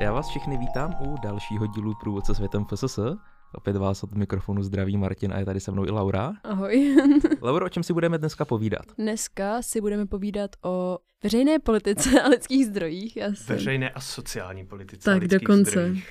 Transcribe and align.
Já 0.00 0.12
vás 0.12 0.28
všechny 0.28 0.58
vítám 0.58 0.94
u 1.00 1.16
dalšího 1.22 1.66
dílu 1.66 1.94
Průvodce 2.00 2.34
světem 2.34 2.64
FSS. 2.64 2.98
Opět 3.54 3.76
vás 3.76 4.02
od 4.02 4.14
mikrofonu 4.14 4.62
zdraví 4.62 4.96
Martin 4.96 5.32
a 5.32 5.38
je 5.38 5.44
tady 5.44 5.60
se 5.60 5.70
mnou 5.70 5.86
i 5.86 5.90
Laura. 5.90 6.32
Ahoj. 6.44 6.96
Laura, 7.42 7.66
o 7.66 7.68
čem 7.68 7.82
si 7.82 7.92
budeme 7.92 8.18
dneska 8.18 8.44
povídat? 8.44 8.82
Dneska 8.98 9.62
si 9.62 9.80
budeme 9.80 10.06
povídat 10.06 10.50
o 10.64 10.98
veřejné 11.22 11.58
politice 11.58 12.22
a 12.22 12.28
lidských 12.28 12.66
zdrojích. 12.66 13.22
Asi. 13.22 13.52
Veřejné 13.52 13.90
a 13.90 14.00
sociální 14.00 14.66
politice 14.66 15.04
tak, 15.04 15.16
a 15.16 15.20
lidských 15.20 15.40
dokonce. 15.40 15.70
zdrojích. 15.70 16.08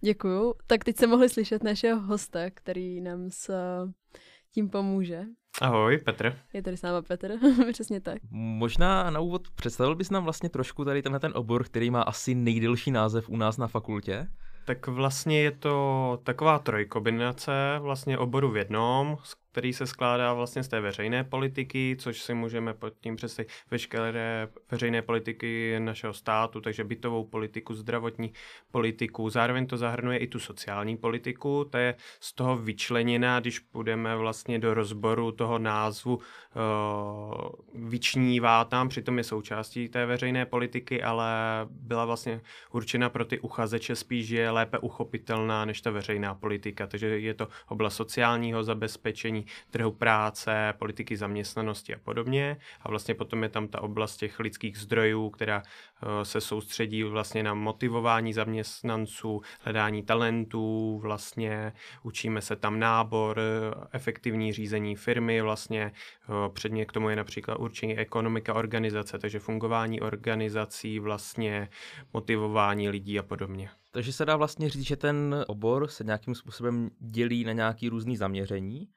Děkuju. 0.00 0.54
Tak 0.66 0.84
teď 0.84 0.96
se 0.96 1.06
mohli 1.06 1.28
slyšet 1.28 1.62
našeho 1.62 2.00
hosta, 2.00 2.50
který 2.54 3.00
nám 3.00 3.30
s 3.30 3.50
tím 4.58 4.68
pomůže. 4.70 5.24
Ahoj, 5.60 5.98
Petr. 5.98 6.36
Je 6.52 6.62
tady 6.62 6.76
s 6.76 6.82
náma 6.82 7.02
Petr, 7.02 7.32
přesně 7.72 8.00
tak. 8.00 8.18
Možná 8.30 9.10
na 9.10 9.20
úvod 9.20 9.50
představil 9.50 9.94
bys 9.94 10.10
nám 10.10 10.24
vlastně 10.24 10.48
trošku 10.48 10.84
tady 10.84 11.02
tenhle 11.02 11.20
ten 11.20 11.32
obor, 11.34 11.64
který 11.64 11.90
má 11.90 12.02
asi 12.02 12.34
nejdelší 12.34 12.90
název 12.90 13.28
u 13.28 13.36
nás 13.36 13.56
na 13.56 13.66
fakultě. 13.66 14.28
Tak 14.66 14.86
vlastně 14.86 15.42
je 15.42 15.50
to 15.50 16.18
taková 16.24 16.58
trojkombinace 16.58 17.52
vlastně 17.78 18.18
oboru 18.18 18.50
v 18.50 18.56
jednom, 18.56 19.16
který 19.58 19.72
se 19.72 19.86
skládá 19.86 20.32
vlastně 20.34 20.62
z 20.62 20.68
té 20.68 20.80
veřejné 20.80 21.24
politiky, 21.24 21.96
což 21.98 22.22
si 22.22 22.34
můžeme 22.34 22.74
pod 22.74 22.94
tím 23.00 23.16
představit 23.16 23.50
veškeré 23.70 24.48
veřejné 24.70 25.02
politiky 25.02 25.76
našeho 25.78 26.14
státu, 26.14 26.60
takže 26.60 26.84
bytovou 26.84 27.24
politiku, 27.24 27.74
zdravotní 27.74 28.32
politiku, 28.70 29.30
zároveň 29.30 29.66
to 29.66 29.76
zahrnuje 29.76 30.18
i 30.18 30.26
tu 30.26 30.38
sociální 30.38 30.96
politiku, 30.96 31.66
to 31.70 31.78
je 31.78 31.94
z 32.20 32.32
toho 32.32 32.56
vyčleněná, 32.56 33.40
když 33.40 33.58
půjdeme 33.58 34.16
vlastně 34.16 34.58
do 34.58 34.74
rozboru 34.74 35.32
toho 35.32 35.58
názvu, 35.58 36.20
vyčnívá 37.74 38.64
tam, 38.64 38.88
přitom 38.88 39.18
je 39.18 39.24
součástí 39.24 39.88
té 39.88 40.06
veřejné 40.06 40.46
politiky, 40.46 41.02
ale 41.02 41.26
byla 41.70 42.04
vlastně 42.04 42.40
určena 42.72 43.08
pro 43.08 43.24
ty 43.24 43.40
uchazeče 43.40 43.96
spíš, 43.96 44.26
že 44.26 44.36
je 44.36 44.50
lépe 44.50 44.78
uchopitelná 44.78 45.64
než 45.64 45.80
ta 45.80 45.90
veřejná 45.90 46.34
politika, 46.34 46.86
takže 46.86 47.06
je 47.06 47.34
to 47.34 47.48
oblast 47.68 47.96
sociálního 47.96 48.64
zabezpečení, 48.64 49.46
trhu 49.70 49.92
práce, 49.92 50.74
politiky 50.78 51.16
zaměstnanosti 51.16 51.94
a 51.94 51.98
podobně. 51.98 52.56
A 52.82 52.88
vlastně 52.88 53.14
potom 53.14 53.42
je 53.42 53.48
tam 53.48 53.68
ta 53.68 53.82
oblast 53.82 54.16
těch 54.16 54.40
lidských 54.40 54.78
zdrojů, 54.78 55.30
která 55.30 55.62
eh, 55.62 56.24
se 56.24 56.40
soustředí 56.40 57.02
vlastně 57.02 57.42
na 57.42 57.54
motivování 57.54 58.32
zaměstnanců, 58.32 59.40
hledání 59.60 60.02
talentů, 60.02 60.98
vlastně 61.02 61.72
učíme 62.02 62.40
se 62.40 62.56
tam 62.56 62.78
nábor, 62.78 63.40
efektivní 63.92 64.52
řízení 64.52 64.96
firmy, 64.96 65.40
vlastně 65.40 65.92
eh, 65.92 66.48
předně 66.52 66.86
k 66.86 66.92
tomu 66.92 67.10
je 67.10 67.16
například 67.16 67.56
určení 67.56 67.98
ekonomika 67.98 68.54
organizace, 68.54 69.18
takže 69.18 69.38
fungování 69.38 70.00
organizací, 70.00 70.98
vlastně 70.98 71.68
motivování 72.12 72.88
lidí 72.88 73.18
a 73.18 73.22
podobně. 73.22 73.70
Takže 73.90 74.12
se 74.12 74.24
dá 74.24 74.36
vlastně 74.36 74.70
říct, 74.70 74.86
že 74.86 74.96
ten 74.96 75.44
obor 75.46 75.88
se 75.88 76.04
nějakým 76.04 76.34
způsobem 76.34 76.90
dělí 77.00 77.44
na 77.44 77.52
nějaký 77.52 77.88
různý 77.88 78.16
zaměření 78.16 78.88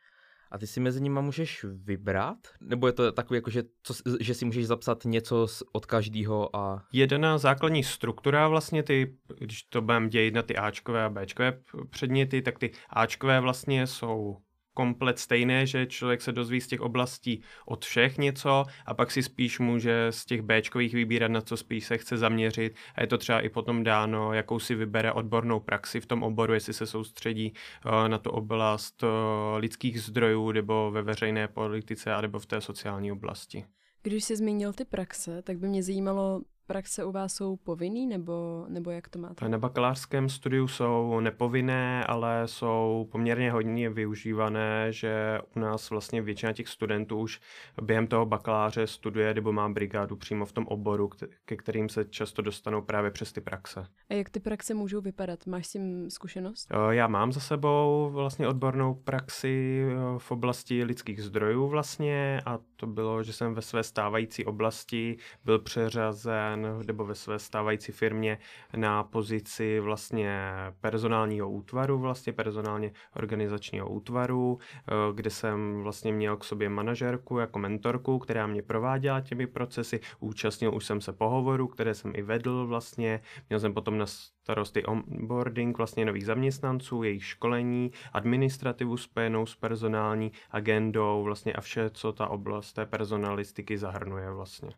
a 0.51 0.57
ty 0.57 0.67
si 0.67 0.79
mezi 0.79 1.01
nimi 1.01 1.19
můžeš 1.21 1.65
vybrat? 1.83 2.37
Nebo 2.61 2.87
je 2.87 2.93
to 2.93 3.11
takový, 3.11 3.37
jako 3.37 3.49
že, 3.49 3.63
co, 3.83 3.93
že 4.19 4.33
si 4.33 4.45
můžeš 4.45 4.67
zapsat 4.67 5.05
něco 5.05 5.47
od 5.71 5.85
každého 5.85 6.55
a... 6.55 6.85
Jedna 6.93 7.37
základní 7.37 7.83
struktura 7.83 8.47
vlastně 8.47 8.83
ty, 8.83 9.17
když 9.39 9.63
to 9.63 9.81
budeme 9.81 10.09
dělit 10.09 10.33
na 10.33 10.41
ty 10.41 10.57
Ačkové 10.57 11.03
a 11.03 11.09
Bčkové 11.09 11.59
předměty, 11.89 12.41
tak 12.41 12.59
ty 12.59 12.71
Ačkové 12.89 13.39
vlastně 13.39 13.87
jsou 13.87 14.37
komplet 14.73 15.19
stejné, 15.19 15.65
že 15.65 15.85
člověk 15.85 16.21
se 16.21 16.31
dozví 16.31 16.61
z 16.61 16.67
těch 16.67 16.81
oblastí 16.81 17.41
od 17.65 17.85
všech 17.85 18.17
něco 18.17 18.65
a 18.85 18.93
pak 18.93 19.11
si 19.11 19.23
spíš 19.23 19.59
může 19.59 20.07
z 20.09 20.25
těch 20.25 20.41
Bčkových 20.41 20.93
vybírat, 20.93 21.31
na 21.31 21.41
co 21.41 21.57
spíš 21.57 21.85
se 21.85 21.97
chce 21.97 22.17
zaměřit 22.17 22.75
a 22.95 23.01
je 23.01 23.07
to 23.07 23.17
třeba 23.17 23.39
i 23.39 23.49
potom 23.49 23.83
dáno, 23.83 24.33
jakou 24.33 24.59
si 24.59 24.75
vybere 24.75 25.11
odbornou 25.11 25.59
praxi 25.59 25.99
v 25.99 26.05
tom 26.05 26.23
oboru, 26.23 26.53
jestli 26.53 26.73
se 26.73 26.85
soustředí 26.85 27.53
uh, 27.85 28.07
na 28.07 28.17
tu 28.17 28.29
oblast 28.29 29.03
uh, 29.03 29.09
lidských 29.57 30.01
zdrojů 30.01 30.51
nebo 30.51 30.91
ve 30.91 31.01
veřejné 31.01 31.47
politice 31.47 32.21
nebo 32.21 32.39
v 32.39 32.45
té 32.45 32.61
sociální 32.61 33.11
oblasti. 33.11 33.65
Když 34.03 34.23
jsi 34.23 34.35
zmínil 34.35 34.73
ty 34.73 34.85
praxe, 34.85 35.41
tak 35.41 35.57
by 35.57 35.67
mě 35.67 35.83
zajímalo, 35.83 36.41
praxe 36.71 37.05
u 37.05 37.11
vás 37.11 37.33
jsou 37.33 37.55
povinný, 37.55 38.07
nebo, 38.07 38.65
nebo 38.69 38.91
jak 38.91 39.09
to 39.09 39.19
máte? 39.19 39.49
Na 39.49 39.57
bakalářském 39.57 40.29
studiu 40.29 40.67
jsou 40.67 41.19
nepovinné, 41.19 42.05
ale 42.05 42.43
jsou 42.45 43.07
poměrně 43.11 43.51
hodně 43.51 43.89
využívané, 43.89 44.87
že 44.89 45.39
u 45.55 45.59
nás 45.59 45.89
vlastně 45.89 46.21
většina 46.21 46.53
těch 46.53 46.67
studentů 46.67 47.19
už 47.19 47.39
během 47.81 48.07
toho 48.07 48.25
bakaláře 48.25 48.87
studuje 48.87 49.33
nebo 49.33 49.51
má 49.51 49.69
brigádu 49.69 50.15
přímo 50.15 50.45
v 50.45 50.51
tom 50.51 50.67
oboru, 50.67 51.09
ke 51.45 51.55
kterým 51.55 51.89
se 51.89 52.05
často 52.05 52.41
dostanou 52.41 52.81
právě 52.81 53.11
přes 53.11 53.31
ty 53.31 53.41
praxe. 53.41 53.85
A 54.09 54.13
jak 54.13 54.29
ty 54.29 54.39
praxe 54.39 54.73
můžou 54.73 55.01
vypadat? 55.01 55.47
Máš 55.47 55.67
s 55.67 55.71
tím 55.71 56.09
zkušenost? 56.09 56.67
Já 56.89 57.07
mám 57.07 57.31
za 57.31 57.39
sebou 57.39 58.09
vlastně 58.13 58.47
odbornou 58.47 58.93
praxi 58.93 59.85
v 60.17 60.31
oblasti 60.31 60.83
lidských 60.83 61.23
zdrojů 61.23 61.67
vlastně 61.67 62.41
a 62.45 62.59
to 62.75 62.87
bylo, 62.87 63.23
že 63.23 63.33
jsem 63.33 63.53
ve 63.53 63.61
své 63.61 63.83
stávající 63.83 64.45
oblasti 64.45 65.17
byl 65.45 65.59
přeřazen 65.59 66.60
nebo 66.87 67.05
ve 67.05 67.15
své 67.15 67.39
stávající 67.39 67.91
firmě 67.91 68.37
na 68.75 69.03
pozici 69.03 69.79
vlastně 69.79 70.53
personálního 70.81 71.51
útvaru, 71.51 71.99
vlastně 71.99 72.33
personálně 72.33 72.91
organizačního 73.15 73.89
útvaru, 73.89 74.59
eh, 74.59 74.93
kde 75.13 75.29
jsem 75.29 75.83
vlastně 75.83 76.11
měl 76.13 76.37
k 76.37 76.43
sobě 76.43 76.69
manažerku 76.69 77.37
jako 77.37 77.59
mentorku, 77.59 78.19
která 78.19 78.47
mě 78.47 78.61
prováděla 78.61 79.21
těmi 79.21 79.47
procesy, 79.47 79.99
účastnil 80.19 80.75
už 80.75 80.85
jsem 80.85 81.01
se 81.01 81.13
pohovoru, 81.13 81.67
které 81.67 81.93
jsem 81.93 82.11
i 82.15 82.21
vedl 82.21 82.67
vlastně, 82.67 83.21
měl 83.49 83.59
jsem 83.59 83.73
potom 83.73 83.97
na 83.97 84.05
starosty 84.43 84.85
onboarding 84.85 85.77
vlastně 85.77 86.05
nových 86.05 86.25
zaměstnanců, 86.25 87.03
jejich 87.03 87.25
školení, 87.25 87.91
administrativu 88.13 88.97
spojenou 88.97 89.45
s 89.45 89.55
personální 89.55 90.31
agendou 90.51 91.23
vlastně 91.23 91.53
a 91.53 91.61
vše, 91.61 91.89
co 91.89 92.13
ta 92.13 92.27
oblast 92.27 92.73
té 92.73 92.85
personalistiky 92.85 93.77
zahrnuje 93.77 94.31
vlastně. 94.31 94.69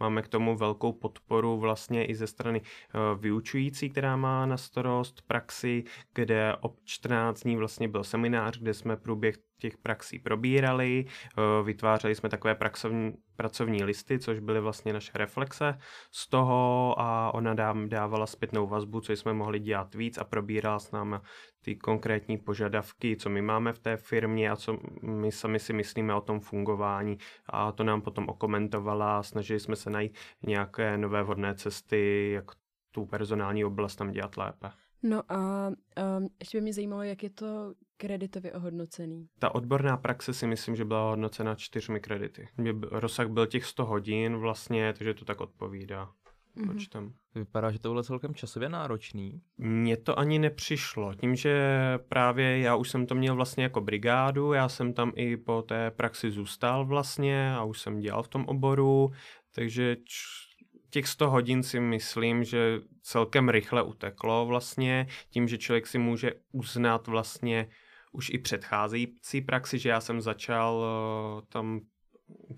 Máme 0.00 0.22
k 0.22 0.28
tomu 0.28 0.56
velkou 0.56 0.92
podporu 0.92 1.58
vlastně 1.58 2.04
i 2.04 2.14
ze 2.14 2.26
strany 2.26 2.60
uh, 2.60 3.20
vyučující, 3.20 3.90
která 3.90 4.16
má 4.16 4.46
na 4.46 4.56
starost 4.56 5.22
praxi, 5.22 5.84
kde 6.14 6.56
ob 6.60 6.76
14 6.84 7.42
dní 7.42 7.56
vlastně 7.56 7.88
byl 7.88 8.04
seminář, 8.04 8.58
kde 8.58 8.74
jsme 8.74 8.96
průběh 8.96 9.38
těch 9.58 9.78
praxí 9.78 10.18
probírali, 10.18 11.04
uh, 11.04 11.66
vytvářeli 11.66 12.14
jsme 12.14 12.28
takové 12.28 12.54
pracovní, 12.54 13.12
pracovní 13.36 13.84
listy, 13.84 14.18
což 14.18 14.38
byly 14.38 14.60
vlastně 14.60 14.92
naše 14.92 15.12
reflexe 15.14 15.78
z 16.10 16.28
toho 16.28 16.94
a 16.98 17.34
ona 17.34 17.54
nám 17.54 17.88
dávala 17.88 18.26
zpětnou 18.26 18.66
vazbu, 18.66 19.00
co 19.00 19.12
jsme 19.12 19.32
mohli 19.32 19.58
dělat 19.58 19.94
víc 19.94 20.18
a 20.18 20.24
probírala 20.24 20.78
s 20.78 20.90
námi 20.90 21.16
ty 21.64 21.76
konkrétní 21.76 22.38
požadavky, 22.38 23.16
co 23.16 23.30
my 23.30 23.42
máme 23.42 23.72
v 23.72 23.78
té 23.78 23.96
firmě 23.96 24.50
a 24.50 24.56
co 24.56 24.78
my 25.02 25.32
sami 25.32 25.58
si 25.58 25.72
myslíme 25.72 26.14
o 26.14 26.20
tom 26.20 26.40
fungování 26.40 27.18
a 27.46 27.72
to 27.72 27.84
nám 27.84 28.00
potom 28.00 28.28
okomentovala, 28.28 29.22
snažili 29.22 29.60
jsme 29.60 29.76
se 29.76 29.90
najít 29.90 30.18
nějaké 30.42 30.98
nové 30.98 31.22
vhodné 31.22 31.54
cesty, 31.54 32.30
jak 32.34 32.44
tu 32.90 33.06
personální 33.06 33.64
oblast 33.64 33.96
tam 33.96 34.10
dělat 34.10 34.36
lépe. 34.36 34.70
No 35.02 35.22
a 35.32 35.68
um, 35.68 36.28
ještě 36.40 36.58
by 36.58 36.62
mě 36.62 36.72
zajímalo, 36.72 37.02
jak 37.02 37.22
je 37.22 37.30
to 37.30 37.74
kreditově 37.98 38.52
ohodnocený. 38.52 39.26
Ta 39.38 39.54
odborná 39.54 39.96
praxe 39.96 40.34
si 40.34 40.46
myslím, 40.46 40.76
že 40.76 40.84
byla 40.84 41.10
hodnocena 41.10 41.54
čtyřmi 41.54 42.00
kredity. 42.00 42.48
Rozsah 42.90 43.28
byl 43.28 43.46
těch 43.46 43.64
100 43.64 43.84
hodin 43.84 44.36
vlastně, 44.36 44.92
takže 44.92 45.14
to 45.14 45.24
tak 45.24 45.40
odpovídá 45.40 46.10
mm-hmm. 46.56 46.72
počtem. 46.72 47.12
Vypadá, 47.34 47.70
že 47.70 47.78
to 47.78 47.88
bylo 47.88 48.02
celkem 48.02 48.34
časově 48.34 48.68
náročný. 48.68 49.40
Mně 49.58 49.96
to 49.96 50.18
ani 50.18 50.38
nepřišlo. 50.38 51.14
Tím, 51.14 51.36
že 51.36 51.74
právě 52.08 52.58
já 52.58 52.76
už 52.76 52.90
jsem 52.90 53.06
to 53.06 53.14
měl 53.14 53.34
vlastně 53.34 53.62
jako 53.62 53.80
brigádu, 53.80 54.52
já 54.52 54.68
jsem 54.68 54.92
tam 54.92 55.12
i 55.14 55.36
po 55.36 55.62
té 55.62 55.90
praxi 55.90 56.30
zůstal 56.30 56.86
vlastně 56.86 57.54
a 57.54 57.64
už 57.64 57.80
jsem 57.80 58.00
dělal 58.00 58.22
v 58.22 58.28
tom 58.28 58.44
oboru, 58.44 59.10
takže 59.54 59.96
č- 59.96 60.48
těch 60.90 61.08
100 61.08 61.30
hodin 61.30 61.62
si 61.62 61.80
myslím, 61.80 62.44
že 62.44 62.80
celkem 63.02 63.48
rychle 63.48 63.82
uteklo 63.82 64.46
vlastně, 64.46 65.06
tím, 65.30 65.48
že 65.48 65.58
člověk 65.58 65.86
si 65.86 65.98
může 65.98 66.32
uznat 66.52 67.06
vlastně 67.06 67.68
už 68.12 68.30
i 68.30 68.38
předcházející 68.38 69.40
praxi, 69.40 69.78
že 69.78 69.88
já 69.88 70.00
jsem 70.00 70.20
začal 70.20 70.76
uh, 70.76 71.42
tam 71.48 71.80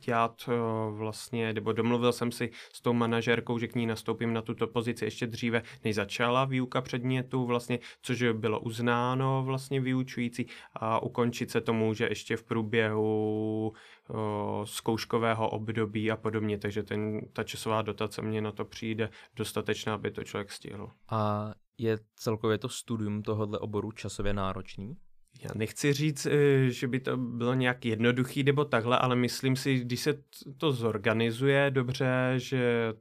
dělat 0.05 0.49
uh, 0.49 0.99
vlastně, 0.99 1.53
nebo 1.53 1.73
domluvil 1.73 2.13
jsem 2.13 2.33
si 2.33 2.51
s 2.73 2.81
tou 2.81 2.93
manažerkou, 2.93 3.59
že 3.59 3.69
k 3.69 3.75
ní 3.75 3.87
nastoupím 3.87 4.33
na 4.33 4.43
tuto 4.43 4.67
pozici 4.67 5.05
ještě 5.05 5.27
dříve, 5.27 5.63
než 5.85 5.95
začala 5.95 6.45
výuka 6.45 6.81
předmětu 6.81 7.47
vlastně, 7.47 7.79
což 8.03 8.25
bylo 8.33 8.61
uznáno 8.61 9.43
vlastně 9.47 9.81
vyučující 9.81 10.47
a 10.73 11.03
ukončit 11.03 11.51
se 11.51 11.61
to 11.61 11.73
může 11.73 12.07
ještě 12.07 12.37
v 12.37 12.45
průběhu 12.45 13.73
uh, 14.09 14.17
zkouškového 14.65 15.51
období 15.51 16.11
a 16.11 16.17
podobně, 16.17 16.59
takže 16.59 16.83
ten, 16.83 17.21
ta 17.33 17.45
časová 17.45 17.83
dotace 17.83 18.23
mě 18.23 18.41
na 18.41 18.53
to 18.53 18.65
přijde 18.65 19.11
dostatečná, 19.37 19.95
aby 19.95 20.11
to 20.11 20.25
člověk 20.25 20.53
stihl. 20.53 20.91
A 21.09 21.51
je 21.79 21.99
celkově 22.17 22.59
to 22.59 22.69
studium 22.69 23.23
tohohle 23.23 23.59
oboru 23.59 23.93
časově 23.93 24.33
náročný? 24.33 24.97
Já 25.43 25.51
nechci 25.55 25.93
říct, 25.93 26.27
eh, 26.27 26.71
že 26.71 26.89
by 26.89 27.01
to 27.01 27.17
bylo 27.17 27.55
nějak 27.55 27.85
jednoduchý 27.85 28.43
nebo 28.43 28.65
takhle, 28.65 28.99
ale 28.99 29.17
myslím 29.17 29.57
si, 29.57 29.79
když 29.79 30.01
se 30.01 30.23
to 30.57 30.73
zorganizuje 30.73 31.71
dobře, 31.71 32.35
že 32.37 32.93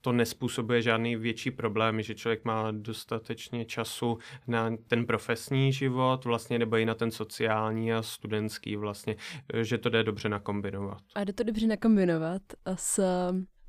to 0.00 0.12
nespůsobuje 0.12 0.82
žádný 0.82 1.16
větší 1.16 1.50
problém, 1.50 2.02
že 2.02 2.14
člověk 2.14 2.44
má 2.44 2.70
dostatečně 2.70 3.64
času 3.64 4.18
na 4.46 4.76
ten 4.88 5.06
profesní 5.06 5.72
život 5.72 6.24
vlastně, 6.24 6.58
nebo 6.58 6.76
i 6.76 6.86
na 6.86 6.94
ten 6.94 7.10
sociální 7.10 7.92
a 7.92 8.02
studentský 8.02 8.76
vlastně, 8.76 9.16
že 9.60 9.78
to 9.78 9.88
jde 9.88 10.04
dobře 10.04 10.28
nakombinovat. 10.28 11.02
A 11.14 11.24
jde 11.24 11.32
to 11.32 11.42
dobře 11.42 11.66
nakombinovat 11.66 12.42
s 12.74 13.00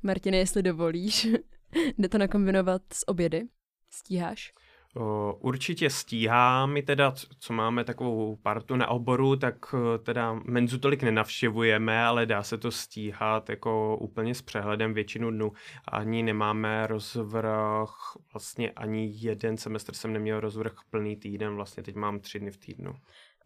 Martine, 0.02 0.36
jestli 0.36 0.62
dovolíš, 0.62 1.26
jde 1.98 2.08
to 2.08 2.18
nakombinovat 2.18 2.82
s 2.92 3.08
obědy? 3.08 3.42
Stíháš? 3.90 4.52
Určitě 5.40 5.90
stíhá. 5.90 6.66
My 6.66 6.82
teda, 6.82 7.14
co 7.38 7.52
máme 7.52 7.84
takovou 7.84 8.36
partu 8.36 8.76
na 8.76 8.88
oboru, 8.88 9.36
tak 9.36 9.74
teda 10.02 10.40
menzu 10.44 10.78
tolik 10.78 11.02
nenavštěvujeme, 11.02 12.04
ale 12.04 12.26
dá 12.26 12.42
se 12.42 12.58
to 12.58 12.70
stíhat 12.70 13.50
jako 13.50 13.96
úplně 13.96 14.34
s 14.34 14.42
přehledem 14.42 14.94
většinu 14.94 15.30
dnů. 15.30 15.52
Ani 15.88 16.22
nemáme 16.22 16.86
rozvrh, 16.86 17.90
vlastně 18.32 18.70
ani 18.70 19.12
jeden 19.14 19.56
semestr 19.56 19.94
jsem 19.94 20.12
neměl 20.12 20.40
rozvrh 20.40 20.72
plný 20.90 21.16
týden, 21.16 21.54
vlastně 21.54 21.82
teď 21.82 21.94
mám 21.94 22.20
tři 22.20 22.40
dny 22.40 22.50
v 22.50 22.56
týdnu. 22.56 22.94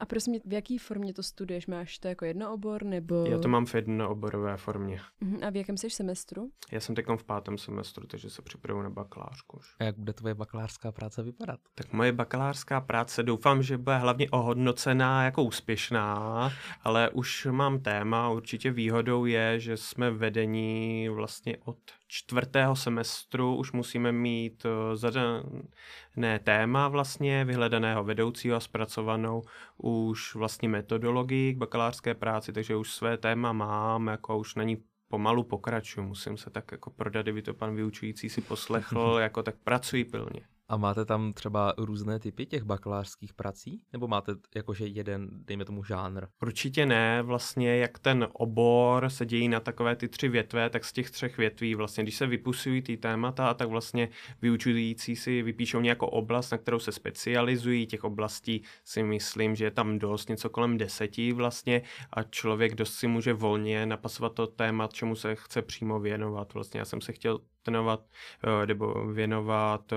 A 0.01 0.07
prosím, 0.07 0.41
v 0.45 0.53
jaký 0.53 0.79
formě 0.79 1.15
to 1.15 1.23
studuješ? 1.23 1.67
Máš 1.67 1.99
to 1.99 2.09
jako 2.09 2.25
jednoobor 2.25 2.83
nebo... 2.83 3.27
Já 3.27 3.39
to 3.39 3.49
mám 3.49 3.67
v 3.67 3.75
jednooborové 3.75 4.57
formě. 4.57 5.01
Uh-huh. 5.23 5.47
A 5.47 5.51
v 5.51 5.57
jakém 5.57 5.77
jsi 5.77 5.91
semestru? 5.91 6.51
Já 6.73 6.81
jsem 6.81 6.95
teď 6.95 7.07
v 7.17 7.25
pátém 7.25 7.59
semestru, 7.59 8.07
takže 8.07 8.31
se 8.31 8.43
připravuji 8.43 8.83
na 8.83 8.91
bakalářku. 8.91 9.61
A 9.79 9.85
jak 9.85 9.99
bude 9.99 10.13
tvoje 10.13 10.35
bakalářská 10.35 10.93
práce 10.93 11.23
vypadat? 11.23 11.61
Tak 11.75 11.93
moje 11.93 12.13
bakalářská 12.13 12.81
práce 12.81 13.23
doufám, 13.23 13.63
že 13.63 13.79
bude 13.79 13.97
hlavně 13.97 14.31
ohodnocená 14.31 15.25
jako 15.25 15.43
úspěšná, 15.43 16.53
ale 16.83 17.11
už 17.11 17.47
mám 17.51 17.81
téma. 17.81 18.31
Určitě 18.31 18.71
výhodou 18.71 19.25
je, 19.25 19.61
že 19.61 19.77
jsme 19.77 20.11
vedení 20.11 21.09
vlastně 21.09 21.57
od 21.65 21.79
čtvrtého 22.09 22.77
semestru 22.77 23.57
už 23.57 23.73
musíme 23.73 24.13
mít 24.13 24.67
eh, 24.67 24.97
zadané 24.97 26.39
téma 26.45 26.89
vlastně, 26.89 27.45
vyhledaného 27.45 28.05
vedoucího 28.05 28.57
a 28.57 28.61
zpracovanou 28.61 29.43
už 29.77 30.35
vlastně 30.35 30.69
metodologii 30.69 31.55
k 31.55 31.57
bakalářské 31.57 32.15
práci, 32.15 32.53
takže 32.53 32.77
už 32.77 32.93
své 32.93 33.19
téma 33.19 33.53
mám, 33.53 34.07
jako 34.07 34.39
už 34.39 34.55
na 34.55 34.63
ní 34.63 34.77
pomalu 35.09 35.43
pokračuju. 35.43 36.07
Musím 36.07 36.37
se 36.37 36.51
tak 36.51 36.73
jako 36.73 36.91
prodat, 36.91 37.23
kdyby 37.23 37.43
to 37.43 37.55
pan 37.55 37.75
vyučující 37.75 38.29
si 38.29 38.41
poslechl, 38.41 39.19
jako 39.21 39.43
tak 39.43 39.57
pracuji 39.65 40.05
pilně. 40.05 40.41
A 40.71 40.77
máte 40.77 41.05
tam 41.05 41.33
třeba 41.33 41.75
různé 41.79 42.19
typy 42.19 42.47
těch 42.47 42.63
bakalářských 42.63 43.35
prací? 43.35 43.81
Nebo 43.93 44.09
máte 44.09 44.33
jakože 44.55 44.87
jeden, 44.87 45.29
dejme 45.33 45.65
tomu, 45.65 45.85
žánr? 45.85 46.27
Určitě 46.43 46.87
ne. 46.87 47.23
Vlastně 47.23 47.77
jak 47.77 47.99
ten 47.99 48.29
obor 48.33 49.11
se 49.11 49.27
dějí 49.27 49.49
na 49.49 49.61
takové 49.61 49.97
ty 49.97 50.09
tři 50.09 50.29
větve, 50.29 50.71
tak 50.71 50.85
z 50.85 50.93
těch 50.93 51.11
třech 51.11 51.39
větví 51.39 51.75
vlastně, 51.75 52.03
když 52.03 52.17
se 52.17 52.27
vypusují 52.27 52.83
ty 52.83 52.97
témata, 52.97 53.55
tak 53.55 53.69
vlastně 53.69 54.09
vyučující 54.43 55.17
si 55.17 55.43
vypíšou 55.43 55.81
nějakou 55.81 56.07
oblast, 56.07 56.51
na 56.51 56.59
kterou 56.59 56.79
se 56.79 56.93
specializují. 56.93 57.87
Těch 57.87 58.05
oblastí 58.05 58.63
si 58.85 59.03
myslím, 59.03 59.57
že 59.57 59.65
je 59.65 59.71
tam 59.71 59.99
dost, 59.99 60.29
něco 60.29 60.51
kolem 60.51 60.79
deseti 60.79 61.33
vlastně 61.33 61.83
a 62.13 62.23
člověk 62.23 62.75
dost 62.75 62.95
si 62.95 63.07
může 63.07 63.33
volně 63.33 63.87
napasovat 63.87 64.33
to 64.35 64.47
téma, 64.47 64.89
čemu 64.93 65.17
se 65.17 65.35
chce 65.35 65.63
přímo 65.63 66.01
věnovat. 66.01 66.55
Vlastně 66.55 66.81
já 66.81 66.85
jsem 66.85 67.01
se 67.01 67.13
chtěl 67.13 67.41
věnovat, 67.69 68.01
eh, 68.45 68.67
nebo 68.67 69.07
věnovat 69.13 69.93
eh, 69.93 69.97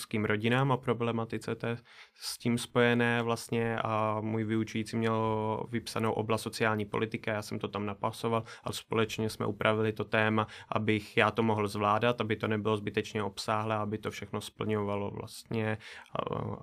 pěstounským 0.00 0.24
rodinám 0.24 0.72
a 0.72 0.76
problematice 0.76 1.54
té 1.54 1.76
s 2.14 2.38
tím 2.38 2.58
spojené 2.58 3.22
vlastně 3.22 3.78
a 3.78 4.20
můj 4.20 4.44
vyučující 4.44 4.96
měl 4.96 5.66
vypsanou 5.70 6.12
oblast 6.12 6.42
sociální 6.42 6.86
politiky, 6.86 7.30
já 7.30 7.42
jsem 7.42 7.58
to 7.58 7.68
tam 7.68 7.86
napasoval 7.86 8.44
a 8.64 8.72
společně 8.72 9.30
jsme 9.30 9.46
upravili 9.46 9.92
to 9.92 10.04
téma, 10.04 10.46
abych 10.68 11.16
já 11.16 11.30
to 11.30 11.42
mohl 11.42 11.68
zvládat, 11.68 12.20
aby 12.20 12.36
to 12.36 12.48
nebylo 12.48 12.76
zbytečně 12.76 13.22
obsáhlé, 13.22 13.76
aby 13.76 13.98
to 13.98 14.10
všechno 14.10 14.40
splňovalo 14.40 15.10
vlastně, 15.10 15.78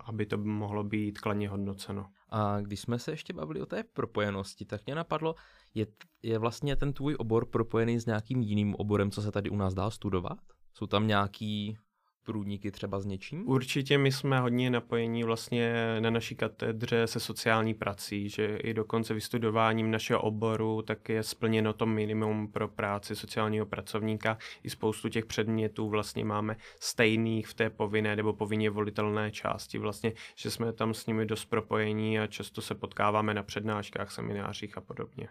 aby 0.05 0.25
to 0.25 0.37
mohlo 0.37 0.83
být 0.83 1.19
kladně 1.19 1.49
hodnoceno. 1.49 2.05
A 2.29 2.59
když 2.61 2.79
jsme 2.79 2.99
se 2.99 3.11
ještě 3.11 3.33
bavili 3.33 3.61
o 3.61 3.65
té 3.65 3.83
propojenosti, 3.83 4.65
tak 4.65 4.85
mě 4.85 4.95
napadlo, 4.95 5.35
je, 5.73 5.87
je 6.23 6.39
vlastně 6.39 6.75
ten 6.75 6.93
tvůj 6.93 7.15
obor 7.19 7.45
propojený 7.45 7.99
s 7.99 8.05
nějakým 8.05 8.41
jiným 8.41 8.75
oborem, 8.75 9.11
co 9.11 9.21
se 9.21 9.31
tady 9.31 9.49
u 9.49 9.55
nás 9.55 9.73
dá 9.73 9.89
studovat? 9.89 10.39
Jsou 10.73 10.87
tam 10.87 11.07
nějaký 11.07 11.77
průdníky 12.27 12.71
třeba 12.71 12.99
s 12.99 13.05
něčím? 13.05 13.49
Určitě 13.49 13.97
my 13.97 14.11
jsme 14.11 14.39
hodně 14.39 14.69
napojení 14.69 15.23
vlastně 15.23 15.73
na 15.99 16.09
naší 16.09 16.35
katedře 16.35 17.07
se 17.07 17.19
sociální 17.19 17.73
prací, 17.73 18.29
že 18.29 18.57
i 18.57 18.73
dokonce 18.73 19.13
vystudováním 19.13 19.91
našeho 19.91 20.21
oboru 20.21 20.81
tak 20.81 21.09
je 21.09 21.23
splněno 21.23 21.73
to 21.73 21.85
minimum 21.85 22.51
pro 22.51 22.67
práci 22.67 23.15
sociálního 23.15 23.65
pracovníka. 23.65 24.37
I 24.63 24.69
spoustu 24.69 25.09
těch 25.09 25.25
předmětů 25.25 25.89
vlastně 25.89 26.25
máme 26.25 26.55
stejných 26.79 27.47
v 27.47 27.53
té 27.53 27.69
povinné 27.69 28.15
nebo 28.15 28.33
povinně 28.33 28.69
volitelné 28.69 29.31
části 29.31 29.77
vlastně, 29.77 30.13
že 30.35 30.51
jsme 30.51 30.73
tam 30.73 30.93
s 30.93 31.05
nimi 31.05 31.25
dost 31.25 31.45
propojení 31.45 32.19
a 32.19 32.27
často 32.27 32.61
se 32.61 32.75
potkáváme 32.75 33.33
na 33.33 33.43
přednáškách, 33.43 34.11
seminářích 34.11 34.77
a 34.77 34.81
podobně. 34.81 35.27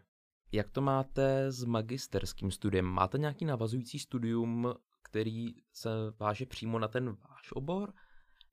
Jak 0.53 0.71
to 0.71 0.81
máte 0.81 1.53
s 1.53 1.65
magisterským 1.65 2.51
studiem? 2.51 2.85
Máte 2.85 3.19
nějaký 3.19 3.45
navazující 3.45 3.99
studium, 3.99 4.75
který 5.07 5.55
se 5.73 5.89
váže 6.19 6.47
přímo 6.47 6.79
na 6.79 6.89
ten 6.89 7.17
váš 7.31 7.53
obor? 7.53 7.93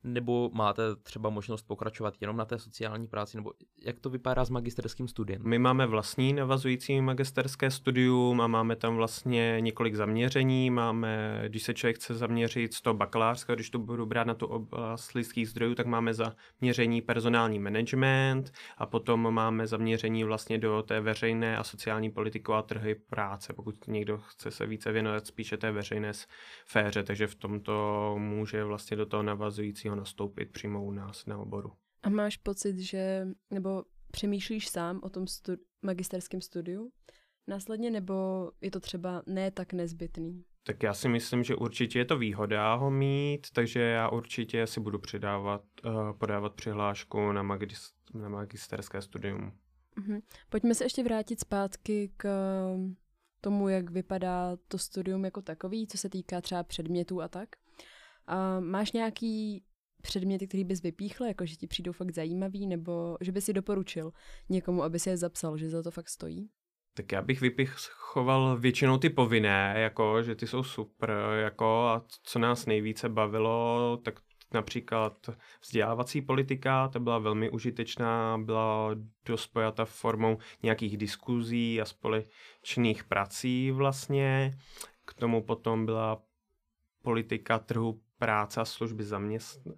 Nebo 0.03 0.49
máte 0.53 0.95
třeba 0.95 1.29
možnost 1.29 1.61
pokračovat 1.61 2.13
jenom 2.21 2.37
na 2.37 2.45
té 2.45 2.59
sociální 2.59 3.07
práci, 3.07 3.37
nebo 3.37 3.51
jak 3.81 3.99
to 3.99 4.09
vypadá 4.09 4.45
s 4.45 4.49
magisterským 4.49 5.07
studiem? 5.07 5.41
My 5.45 5.59
máme 5.59 5.85
vlastní 5.87 6.33
navazující 6.33 7.01
magisterské 7.01 7.71
studium 7.71 8.41
a 8.41 8.47
máme 8.47 8.75
tam 8.75 8.95
vlastně 8.95 9.57
několik 9.59 9.95
zaměření. 9.95 10.69
Máme, 10.69 11.43
když 11.47 11.63
se 11.63 11.73
člověk 11.73 11.95
chce 11.95 12.13
zaměřit 12.13 12.73
z 12.73 12.81
toho 12.81 12.93
bakalářského, 12.93 13.55
když 13.55 13.69
to 13.69 13.79
budu 13.79 14.05
brát 14.05 14.27
na 14.27 14.33
tu 14.33 14.45
oblast 14.45 15.13
lidských 15.13 15.49
zdrojů, 15.49 15.75
tak 15.75 15.85
máme 15.85 16.13
zaměření 16.13 17.01
personální 17.01 17.59
management 17.59 18.51
a 18.77 18.85
potom 18.85 19.33
máme 19.33 19.67
zaměření 19.67 20.23
vlastně 20.23 20.57
do 20.57 20.83
té 20.83 21.01
veřejné 21.01 21.57
a 21.57 21.63
sociální 21.63 22.11
politiky 22.11 22.51
a 22.51 22.61
trhy 22.61 22.95
práce, 22.95 23.53
pokud 23.53 23.87
někdo 23.87 24.17
chce 24.17 24.51
se 24.51 24.65
více 24.65 24.91
věnovat 24.91 25.27
spíše 25.27 25.57
té 25.57 25.71
veřejné 25.71 26.11
sféře, 26.13 27.03
takže 27.03 27.27
v 27.27 27.35
tomto 27.35 28.15
může 28.17 28.63
vlastně 28.63 28.97
do 28.97 29.05
toho 29.05 29.23
navazujícího 29.23 29.92
měl 29.93 30.01
nastoupit 30.01 30.51
přímo 30.51 30.85
u 30.85 30.91
nás 30.91 31.25
na 31.25 31.37
oboru. 31.37 31.71
A 32.03 32.09
máš 32.09 32.37
pocit, 32.37 32.79
že, 32.79 33.27
nebo 33.49 33.83
přemýšlíš 34.11 34.67
sám 34.67 34.99
o 35.03 35.09
tom 35.09 35.27
stu- 35.27 35.57
magisterském 35.81 36.41
studiu 36.41 36.91
následně, 37.47 37.91
nebo 37.91 38.13
je 38.61 38.71
to 38.71 38.79
třeba 38.79 39.23
ne 39.25 39.51
tak 39.51 39.73
nezbytný? 39.73 40.45
Tak 40.63 40.83
já 40.83 40.93
si 40.93 41.09
myslím, 41.09 41.43
že 41.43 41.55
určitě 41.55 41.99
je 41.99 42.05
to 42.05 42.17
výhoda 42.17 42.75
ho 42.75 42.91
mít, 42.91 43.47
takže 43.53 43.79
já 43.79 44.09
určitě 44.09 44.67
si 44.67 44.79
budu 44.79 44.99
přidávat, 44.99 45.63
uh, 45.85 46.17
podávat 46.17 46.53
přihlášku 46.53 47.31
na, 47.31 47.43
magis- 47.43 47.93
na 48.13 48.29
magisterské 48.29 49.01
studium. 49.01 49.51
Uh-huh. 49.97 50.21
Pojďme 50.49 50.75
se 50.75 50.85
ještě 50.85 51.03
vrátit 51.03 51.39
zpátky 51.39 52.11
k 52.17 52.27
tomu, 53.41 53.69
jak 53.69 53.89
vypadá 53.89 54.57
to 54.67 54.77
studium 54.77 55.25
jako 55.25 55.41
takový, 55.41 55.87
co 55.87 55.97
se 55.97 56.09
týká 56.09 56.41
třeba 56.41 56.63
předmětů 56.63 57.21
a 57.21 57.27
tak. 57.27 57.49
A 58.27 58.59
máš 58.59 58.91
nějaký 58.91 59.63
předměty, 60.03 60.47
který 60.47 60.63
bys 60.63 60.81
vypíchl, 60.81 61.25
jako 61.25 61.45
že 61.45 61.55
ti 61.55 61.67
přijdou 61.67 61.91
fakt 61.91 62.13
zajímavý, 62.13 62.67
nebo 62.67 63.17
že 63.21 63.31
by 63.31 63.41
si 63.41 63.53
doporučil 63.53 64.11
někomu, 64.49 64.83
aby 64.83 64.99
si 64.99 65.09
je 65.09 65.17
zapsal, 65.17 65.57
že 65.57 65.69
za 65.69 65.83
to 65.83 65.91
fakt 65.91 66.09
stojí? 66.09 66.49
Tak 66.93 67.11
já 67.11 67.21
bych 67.21 67.41
vypichoval 67.41 68.57
většinou 68.57 68.97
ty 68.97 69.09
povinné, 69.09 69.73
jako, 69.77 70.23
že 70.23 70.35
ty 70.35 70.47
jsou 70.47 70.63
super, 70.63 71.11
jako, 71.43 71.65
a 71.65 72.05
co 72.23 72.39
nás 72.39 72.65
nejvíce 72.65 73.09
bavilo, 73.09 73.97
tak 74.03 74.19
například 74.53 75.29
vzdělávací 75.61 76.21
politika, 76.21 76.87
ta 76.87 76.99
byla 76.99 77.19
velmi 77.19 77.49
užitečná, 77.49 78.37
byla 78.37 78.95
dost 79.25 79.47
pojata 79.47 79.85
formou 79.85 80.37
nějakých 80.63 80.97
diskuzí 80.97 81.81
a 81.81 81.85
společných 81.85 83.03
prací 83.03 83.71
vlastně. 83.71 84.51
K 85.05 85.13
tomu 85.13 85.43
potom 85.43 85.85
byla 85.85 86.23
politika 87.01 87.59
trhu 87.59 88.01
práce 88.17 88.61
a 88.61 88.65
služby 88.65 89.03
zaměstn- 89.03 89.75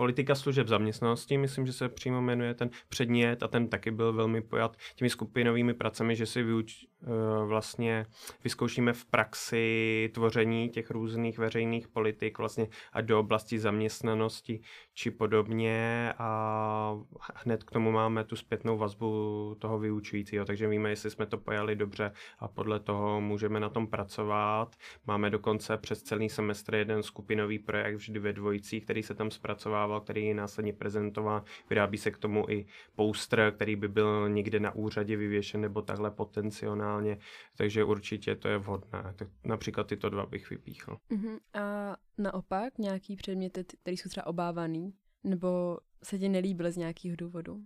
politika 0.00 0.34
služeb 0.34 0.68
zaměstnanosti, 0.68 1.38
myslím, 1.38 1.66
že 1.66 1.72
se 1.72 1.88
přímo 1.88 2.22
jmenuje 2.22 2.54
ten 2.54 2.70
předmět 2.88 3.42
a 3.42 3.48
ten 3.48 3.68
taky 3.68 3.90
byl 3.90 4.12
velmi 4.12 4.40
pojat 4.40 4.76
těmi 4.94 5.10
skupinovými 5.10 5.74
pracemi, 5.74 6.16
že 6.16 6.26
si 6.26 6.42
vyuč, 6.42 6.84
eh, 6.84 7.06
vlastně 7.46 8.06
vyzkoušíme 8.44 8.92
v 8.92 9.04
praxi 9.04 10.10
tvoření 10.14 10.68
těch 10.68 10.90
různých 10.90 11.38
veřejných 11.38 11.88
politik 11.88 12.38
vlastně 12.38 12.68
a 12.92 13.00
do 13.00 13.20
oblasti 13.20 13.58
zaměstnanosti 13.58 14.60
či 14.94 15.10
podobně 15.10 16.12
a 16.18 16.98
hned 17.34 17.64
k 17.64 17.70
tomu 17.70 17.92
máme 17.92 18.24
tu 18.24 18.36
zpětnou 18.36 18.78
vazbu 18.78 19.56
toho 19.58 19.78
vyučujícího, 19.78 20.44
takže 20.44 20.68
víme, 20.68 20.90
jestli 20.90 21.10
jsme 21.10 21.26
to 21.26 21.38
pojali 21.38 21.76
dobře 21.76 22.12
a 22.38 22.48
podle 22.48 22.80
toho 22.80 23.20
můžeme 23.20 23.60
na 23.60 23.68
tom 23.68 23.86
pracovat. 23.86 24.76
Máme 25.06 25.30
dokonce 25.30 25.76
přes 25.76 26.02
celý 26.02 26.28
semestr 26.28 26.74
jeden 26.74 27.02
skupinový 27.02 27.58
projekt 27.58 27.96
vždy 27.96 28.18
ve 28.18 28.32
dvojicích, 28.32 28.84
který 28.84 29.02
se 29.02 29.14
tam 29.14 29.30
zpracovává 29.30 29.89
dostával, 29.90 30.00
který 30.00 30.26
je 30.26 30.34
následně 30.34 30.72
prezentován. 30.72 31.44
Vyrábí 31.70 31.98
se 31.98 32.10
k 32.10 32.18
tomu 32.18 32.46
i 32.48 32.66
poster, 32.96 33.52
který 33.54 33.76
by 33.76 33.88
byl 33.88 34.28
někde 34.28 34.60
na 34.60 34.74
úřadě 34.74 35.16
vyvěšen 35.16 35.60
nebo 35.60 35.82
takhle 35.82 36.10
potenciálně, 36.10 37.18
takže 37.56 37.84
určitě 37.84 38.36
to 38.36 38.48
je 38.48 38.58
vhodné. 38.58 39.14
Tak 39.16 39.28
například 39.44 39.86
tyto 39.86 40.10
dva 40.10 40.26
bych 40.26 40.50
vypíchl. 40.50 40.96
Uh-huh. 41.10 41.38
A 41.54 41.96
naopak 42.18 42.78
nějaký 42.78 43.16
předměty, 43.16 43.64
které 43.64 43.96
jsou 43.96 44.08
třeba 44.08 44.26
obávaný, 44.26 44.92
nebo 45.24 45.78
se 46.02 46.18
ti 46.18 46.28
nelíbily 46.28 46.72
z 46.72 46.76
nějakého 46.76 47.16
důvodu? 47.16 47.60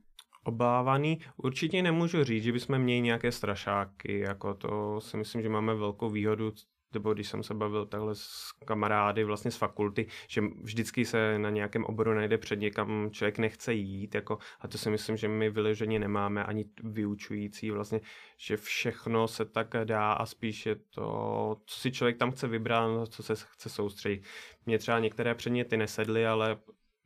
obávaný. 0.47 1.21
Určitě 1.37 1.83
nemůžu 1.83 2.25
říct, 2.25 2.45
že 2.45 2.53
bychom 2.53 2.79
měli 2.79 3.01
nějaké 3.01 3.33
strašáky, 3.33 4.19
jako 4.19 4.55
to 4.55 5.01
si 5.01 5.17
myslím, 5.17 5.43
že 5.43 5.49
máme 5.49 5.75
velkou 5.75 6.11
výhodu, 6.11 6.53
nebo 6.95 7.15
když 7.15 7.29
jsem 7.29 7.43
se 7.43 7.55
bavil 7.55 7.87
takhle 7.87 8.15
s 8.15 8.53
kamarády 8.65 9.25
vlastně 9.25 9.51
z 9.51 9.57
fakulty, 9.57 10.07
že 10.29 10.41
vždycky 10.63 11.05
se 11.05 11.39
na 11.39 11.51
nějakém 11.51 11.85
oboru 11.85 12.15
najde 12.15 12.39
před 12.39 12.61
někam 12.61 13.11
člověk 13.11 13.39
nechce 13.39 13.75
jít, 13.75 14.15
jako, 14.15 14.39
a 14.61 14.69
to 14.69 14.79
si 14.79 14.91
myslím, 14.91 15.17
že 15.17 15.29
my 15.29 15.51
vyloženě 15.51 15.99
nemáme 15.99 16.45
ani 16.45 16.65
vyučující 16.83 17.71
vlastně, 17.71 18.01
že 18.37 18.57
všechno 18.57 19.29
se 19.29 19.45
tak 19.45 19.69
dá 19.85 20.13
a 20.13 20.27
spíš 20.27 20.67
je 20.67 20.75
to, 20.75 21.57
co 21.67 21.81
si 21.81 21.93
člověk 21.93 22.17
tam 22.17 22.31
chce 22.31 22.49
vybrat, 22.49 23.09
co 23.09 23.23
se 23.23 23.35
chce 23.37 23.69
soustředit. 23.69 24.23
Mně 24.67 24.79
třeba 24.79 24.99
některé 24.99 25.35
předměty 25.35 25.77
nesedly, 25.77 26.27
ale 26.27 26.57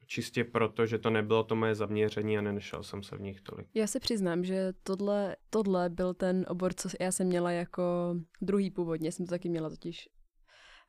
čistě 0.09 0.45
proto, 0.45 0.87
že 0.87 0.99
to 0.99 1.11
nebylo 1.11 1.45
to 1.45 1.57
moje 1.57 1.75
zaměření 1.75 2.39
a 2.39 2.41
nenešel 2.41 2.83
jsem 2.83 3.03
se 3.03 3.17
v 3.17 3.21
nich 3.21 3.41
tolik. 3.41 3.69
Já 3.75 3.87
se 3.87 4.01
přiznám, 4.01 4.45
že 4.45 4.73
tohle, 4.83 5.37
tohle 5.51 5.89
byl 5.89 6.15
ten 6.15 6.47
obor, 6.49 6.73
co 6.75 6.89
já 7.01 7.13
jsem 7.13 7.27
měla 7.27 7.51
jako 7.51 8.15
druhý 8.41 8.71
původně, 8.71 9.13
jsem 9.13 9.27
to 9.27 9.31
taky 9.31 9.49
měla 9.49 9.71
totiž, 9.71 10.09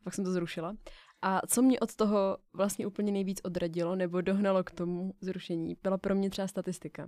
pak 0.03 0.13
jsem 0.13 0.25
to 0.25 0.31
zrušila. 0.31 0.75
A 1.21 1.41
co 1.47 1.61
mě 1.61 1.79
od 1.79 1.95
toho 1.95 2.37
vlastně 2.53 2.87
úplně 2.87 3.11
nejvíc 3.11 3.41
odradilo 3.43 3.95
nebo 3.95 4.21
dohnalo 4.21 4.63
k 4.63 4.71
tomu 4.71 5.13
zrušení, 5.21 5.77
byla 5.83 5.97
pro 5.97 6.15
mě 6.15 6.29
třeba 6.29 6.47
statistika. 6.47 7.07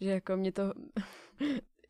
Že 0.00 0.10
jako 0.10 0.36
mě 0.36 0.52
to 0.52 0.72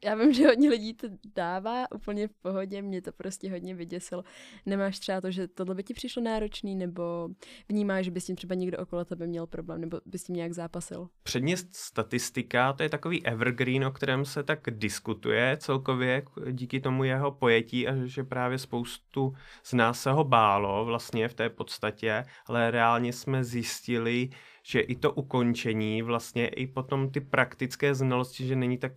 já 0.04 0.14
vím, 0.14 0.32
že 0.34 0.46
hodně 0.46 0.70
lidí 0.70 0.94
to 0.94 1.08
dává 1.34 1.92
úplně 1.94 2.28
v 2.28 2.34
pohodě, 2.42 2.82
mě 2.82 3.02
to 3.02 3.12
prostě 3.12 3.50
hodně 3.50 3.74
vyděsilo. 3.74 4.24
Nemáš 4.66 4.98
třeba 4.98 5.20
to, 5.20 5.30
že 5.30 5.48
tohle 5.48 5.74
by 5.74 5.82
ti 5.82 5.94
přišlo 5.94 6.22
náročný, 6.22 6.76
nebo 6.76 7.28
vnímáš, 7.68 8.04
že 8.04 8.10
by 8.10 8.20
s 8.20 8.24
tím 8.26 8.36
třeba 8.36 8.54
někdo 8.54 8.78
okolo 8.78 9.04
tebe 9.04 9.26
měl 9.26 9.46
problém, 9.46 9.80
nebo 9.80 10.00
by 10.06 10.18
s 10.18 10.24
tím 10.24 10.36
nějak 10.36 10.52
zápasil? 10.52 11.08
Předně 11.22 11.56
statistika, 11.72 12.72
to 12.72 12.82
je 12.82 12.88
takový 12.88 13.26
evergreen, 13.26 13.84
o 13.84 13.90
kterém 13.90 14.24
se 14.24 14.42
tak 14.42 14.60
diskutuje 14.70 15.56
celkově 15.60 16.22
díky 16.52 16.80
tomu 16.80 17.04
jeho 17.04 17.32
pojetí 17.32 17.88
a 17.88 18.06
že 18.06 18.24
právě 18.24 18.58
spoustu 18.58 19.34
z 19.62 19.72
nás 19.72 20.02
se 20.02 20.10
ho 20.10 20.24
bálo 20.24 20.84
vlastně 20.84 21.28
v 21.28 21.34
té 21.34 21.50
podstatě, 21.50 22.24
ale 22.46 22.70
reálně 22.70 23.12
jsme 23.12 23.44
zjistili, 23.44 24.28
že 24.62 24.80
i 24.80 24.96
to 24.96 25.12
ukončení, 25.12 26.02
vlastně 26.02 26.48
i 26.48 26.66
potom 26.66 27.10
ty 27.10 27.20
praktické 27.20 27.94
znalosti, 27.94 28.46
že 28.46 28.56
není 28.56 28.78
tak 28.78 28.92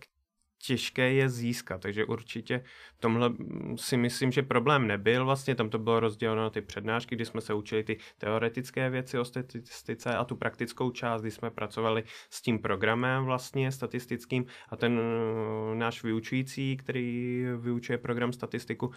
těžké 0.66 1.12
je 1.12 1.28
získat, 1.28 1.80
takže 1.80 2.04
určitě 2.04 2.64
tomhle 3.02 3.28
mm, 3.28 3.78
si 3.78 3.96
myslím, 3.96 4.32
že 4.32 4.42
problém 4.42 4.86
nebyl, 4.86 5.24
vlastně 5.24 5.54
tam 5.54 5.70
to 5.70 5.78
bylo 5.78 6.00
rozděleno 6.00 6.42
na 6.42 6.50
ty 6.50 6.60
přednášky, 6.60 7.14
kdy 7.14 7.24
jsme 7.24 7.40
se 7.40 7.54
učili 7.54 7.84
ty 7.84 7.98
teoretické 8.18 8.90
věci 8.90 9.18
o 9.18 9.24
statistice 9.24 10.16
a 10.16 10.24
tu 10.24 10.36
praktickou 10.36 10.90
část, 10.90 11.22
kdy 11.22 11.30
jsme 11.30 11.50
pracovali 11.50 12.04
s 12.30 12.42
tím 12.42 12.58
programem 12.58 13.24
vlastně 13.24 13.72
statistickým. 13.72 14.46
A 14.68 14.76
ten 14.76 14.98
uh, 14.98 15.74
náš 15.74 16.02
vyučující, 16.02 16.76
který 16.76 17.44
vyučuje 17.56 17.98
program 17.98 18.32
statistiku, 18.32 18.90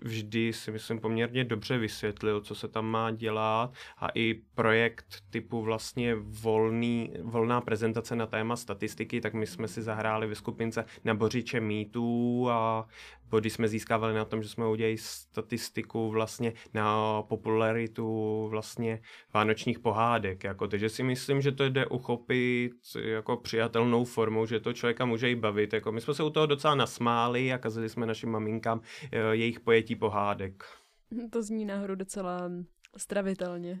vždy 0.00 0.52
si 0.52 0.70
myslím 0.70 0.98
poměrně 0.98 1.44
dobře 1.44 1.78
vysvětlil, 1.78 2.40
co 2.40 2.54
se 2.54 2.68
tam 2.68 2.86
má 2.86 3.10
dělat. 3.10 3.72
A 3.98 4.08
i 4.14 4.34
projekt 4.54 5.22
typu 5.30 5.62
vlastně 5.62 6.14
volný, 6.14 7.12
volná 7.22 7.60
prezentace 7.60 8.16
na 8.16 8.26
téma 8.26 8.56
statistiky, 8.56 9.20
tak 9.20 9.34
my 9.34 9.46
jsme 9.46 9.68
si 9.68 9.82
zahráli 9.82 10.26
ve 10.26 10.34
skupince 10.34 10.84
na 11.04 11.11
na 11.12 11.18
bořiče 11.18 11.60
mýtů 11.60 12.46
a 12.50 12.88
body 13.30 13.50
jsme 13.50 13.68
získávali 13.68 14.14
na 14.14 14.24
tom, 14.24 14.42
že 14.42 14.48
jsme 14.48 14.66
udělali 14.66 14.98
statistiku 14.98 16.10
vlastně 16.10 16.52
na 16.74 17.22
popularitu 17.22 18.48
vlastně 18.50 19.00
vánočních 19.34 19.78
pohádek. 19.78 20.44
Jako, 20.44 20.68
takže 20.68 20.88
si 20.88 21.02
myslím, 21.02 21.40
že 21.40 21.52
to 21.52 21.64
jde 21.64 21.86
uchopit 21.86 22.72
jako 23.04 23.36
přijatelnou 23.36 24.04
formou, 24.04 24.46
že 24.46 24.60
to 24.60 24.72
člověka 24.72 25.04
může 25.04 25.30
i 25.30 25.36
bavit. 25.36 25.72
Jako, 25.72 25.92
my 25.92 26.00
jsme 26.00 26.14
se 26.14 26.22
u 26.22 26.30
toho 26.30 26.46
docela 26.46 26.74
nasmáli 26.74 27.52
a 27.52 27.58
kazili 27.58 27.88
jsme 27.88 28.06
našim 28.06 28.30
maminkám 28.30 28.80
eh, 29.12 29.36
jejich 29.36 29.60
pojetí 29.60 29.96
pohádek. 29.96 30.64
To 31.30 31.42
zní 31.42 31.64
nahoru 31.64 31.94
docela 31.94 32.50
stravitelně. 32.96 33.80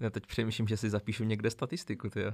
Já 0.00 0.10
teď 0.10 0.26
přemýšlím, 0.26 0.68
že 0.68 0.76
si 0.76 0.90
zapíšu 0.90 1.24
někde 1.24 1.50
statistiku. 1.50 2.10
Tyjo. 2.10 2.32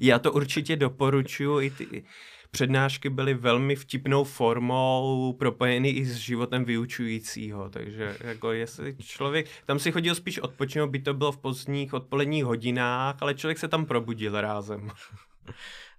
Já 0.00 0.18
to 0.18 0.32
určitě 0.32 0.76
doporučuji. 0.76 1.60
I 1.60 1.70
ty 1.70 2.04
přednášky 2.50 3.10
byly 3.10 3.34
velmi 3.34 3.76
vtipnou 3.76 4.24
formou 4.24 5.32
propojeny 5.38 5.88
i 5.88 6.04
s 6.04 6.16
životem 6.16 6.64
vyučujícího. 6.64 7.70
Takže 7.70 8.16
jako 8.20 8.52
jestli 8.52 8.96
člověk, 8.96 9.46
tam 9.66 9.78
si 9.78 9.92
chodil 9.92 10.14
spíš 10.14 10.38
odpočinout, 10.38 10.90
by 10.90 10.98
to 10.98 11.14
bylo 11.14 11.32
v 11.32 11.38
pozdních 11.38 11.94
odpoledních 11.94 12.44
hodinách, 12.44 13.16
ale 13.20 13.34
člověk 13.34 13.58
se 13.58 13.68
tam 13.68 13.86
probudil 13.86 14.40
rázem. 14.40 14.90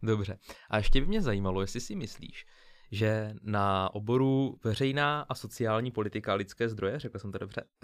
Dobře. 0.03 0.37
A 0.69 0.77
ještě 0.77 1.01
by 1.01 1.07
mě 1.07 1.21
zajímalo, 1.21 1.61
jestli 1.61 1.79
si 1.79 1.95
myslíš, 1.95 2.45
že 2.91 3.33
na 3.41 3.89
oboru 3.93 4.59
veřejná 4.63 5.25
a 5.29 5.35
sociální 5.35 5.91
politika 5.91 6.31
a 6.31 6.35
lidské 6.35 6.69
zdroje, 6.69 6.99
řekl 6.99 7.19
jsem 7.19 7.31
to 7.31 7.37
dobře, 7.37 7.63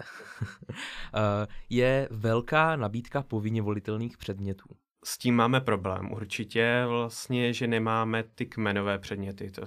eh, 1.14 1.46
je 1.70 2.08
velká 2.10 2.76
nabídka 2.76 3.22
povinně 3.22 3.62
volitelných 3.62 4.18
předmětů. 4.18 4.68
S 5.04 5.18
tím 5.18 5.36
máme 5.36 5.60
problém 5.60 6.12
určitě 6.12 6.84
vlastně, 6.88 7.52
že 7.52 7.66
nemáme 7.66 8.22
ty 8.22 8.46
kmenové 8.46 8.98
předměty. 8.98 9.50
To 9.50 9.62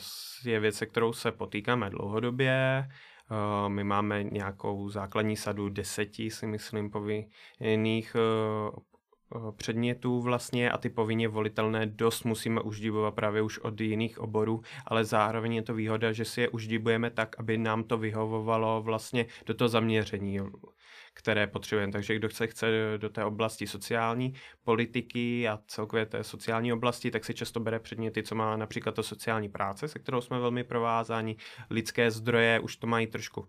je 0.46 0.60
věc, 0.60 0.76
se 0.76 0.86
kterou 0.86 1.14
se 1.14 1.32
potýkáme 1.32 1.90
dlouhodobě. 1.90 2.88
Eh, 2.90 3.70
my 3.70 3.84
máme 3.84 4.24
nějakou 4.24 4.90
základní 4.90 5.38
sadu 5.38 5.70
deseti, 5.70 6.32
si 6.32 6.48
myslím, 6.48 6.90
povinných 6.92 8.16
eh, 8.16 8.80
Eh, 9.36 9.52
předmětů 9.52 10.22
vlastně 10.22 10.72
a 10.72 10.78
ty 10.78 10.90
povinně 10.90 11.28
volitelné 11.28 11.86
dost 11.86 12.24
musíme 12.24 12.62
uždibovat 12.62 13.16
právě 13.16 13.42
už 13.42 13.60
od 13.60 13.82
jiných 13.82 14.20
oborů, 14.20 14.62
ale 14.86 15.06
zároveň 15.06 15.54
je 15.54 15.62
to 15.62 15.74
výhoda, 15.74 16.12
že 16.12 16.26
si 16.26 16.42
je 16.42 16.50
uždibujeme 16.50 17.10
tak, 17.10 17.40
aby 17.40 17.58
nám 17.58 17.84
to 17.84 17.98
vyhovovalo 17.98 18.82
vlastně 18.82 19.26
do 19.46 19.54
toho 19.54 19.68
zaměření, 19.68 20.40
které 21.18 21.48
potřebujeme. 21.48 21.92
Takže 21.92 22.16
kdo 22.16 22.30
chce, 22.30 22.48
chce 22.48 22.68
do 22.98 23.10
té 23.10 23.26
oblasti 23.26 23.68
sociální 23.68 24.34
politiky 24.64 25.48
a 25.48 25.60
celkově 25.68 26.06
té 26.06 26.24
sociální 26.24 26.74
oblasti, 26.74 27.12
tak 27.12 27.26
si 27.26 27.34
často 27.34 27.60
bere 27.60 27.80
předměty, 27.80 28.24
co 28.24 28.36
má 28.36 28.58
například 28.58 28.96
to 28.96 29.04
sociální 29.04 29.50
práce, 29.50 29.88
se 29.88 30.00
kterou 30.00 30.22
jsme 30.22 30.40
velmi 30.40 30.64
provázáni. 30.64 31.36
Lidské 31.70 32.12
zdroje 32.12 32.60
už 32.60 32.76
to 32.76 32.88
mají 32.88 33.08
trošku 33.08 33.48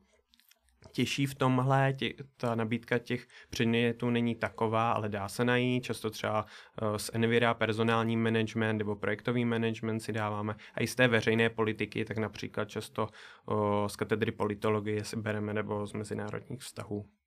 těžší 0.92 1.26
v 1.26 1.34
tomhle, 1.34 1.92
tě, 1.92 2.14
ta 2.37 2.54
nabídka 2.54 2.98
těch 2.98 3.26
předmětů 3.50 4.10
není 4.10 4.34
taková, 4.34 4.92
ale 4.92 5.08
dá 5.08 5.28
se 5.28 5.44
najít, 5.44 5.84
často 5.84 6.10
třeba 6.10 6.46
uh, 6.82 6.96
z 6.96 7.10
Envira 7.12 7.54
personální 7.54 8.16
management 8.16 8.78
nebo 8.78 8.96
projektový 8.96 9.44
management 9.44 10.00
si 10.00 10.12
dáváme 10.12 10.54
a 10.75 10.82
i 10.82 10.87
z 10.87 10.94
té 10.94 11.08
veřejné 11.08 11.50
politiky, 11.50 12.04
tak 12.04 12.18
například 12.18 12.68
často 12.68 13.08
uh, 13.46 13.87
z 13.87 13.96
katedry 13.96 14.32
politologie 14.32 15.04
si 15.04 15.16
bereme 15.16 15.54
nebo 15.54 15.87
z 15.87 15.92
mezinárodních 15.92 16.60
vztahů. 16.60 17.17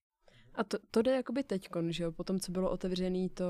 A 0.55 0.63
to, 0.63 0.77
to 0.91 1.01
jde 1.01 1.11
jakoby 1.11 1.43
teďkon, 1.43 1.91
že 1.91 2.03
jo? 2.03 2.11
Potom, 2.11 2.39
co 2.39 2.51
bylo 2.51 2.69
otevřený 2.69 3.29
to 3.29 3.45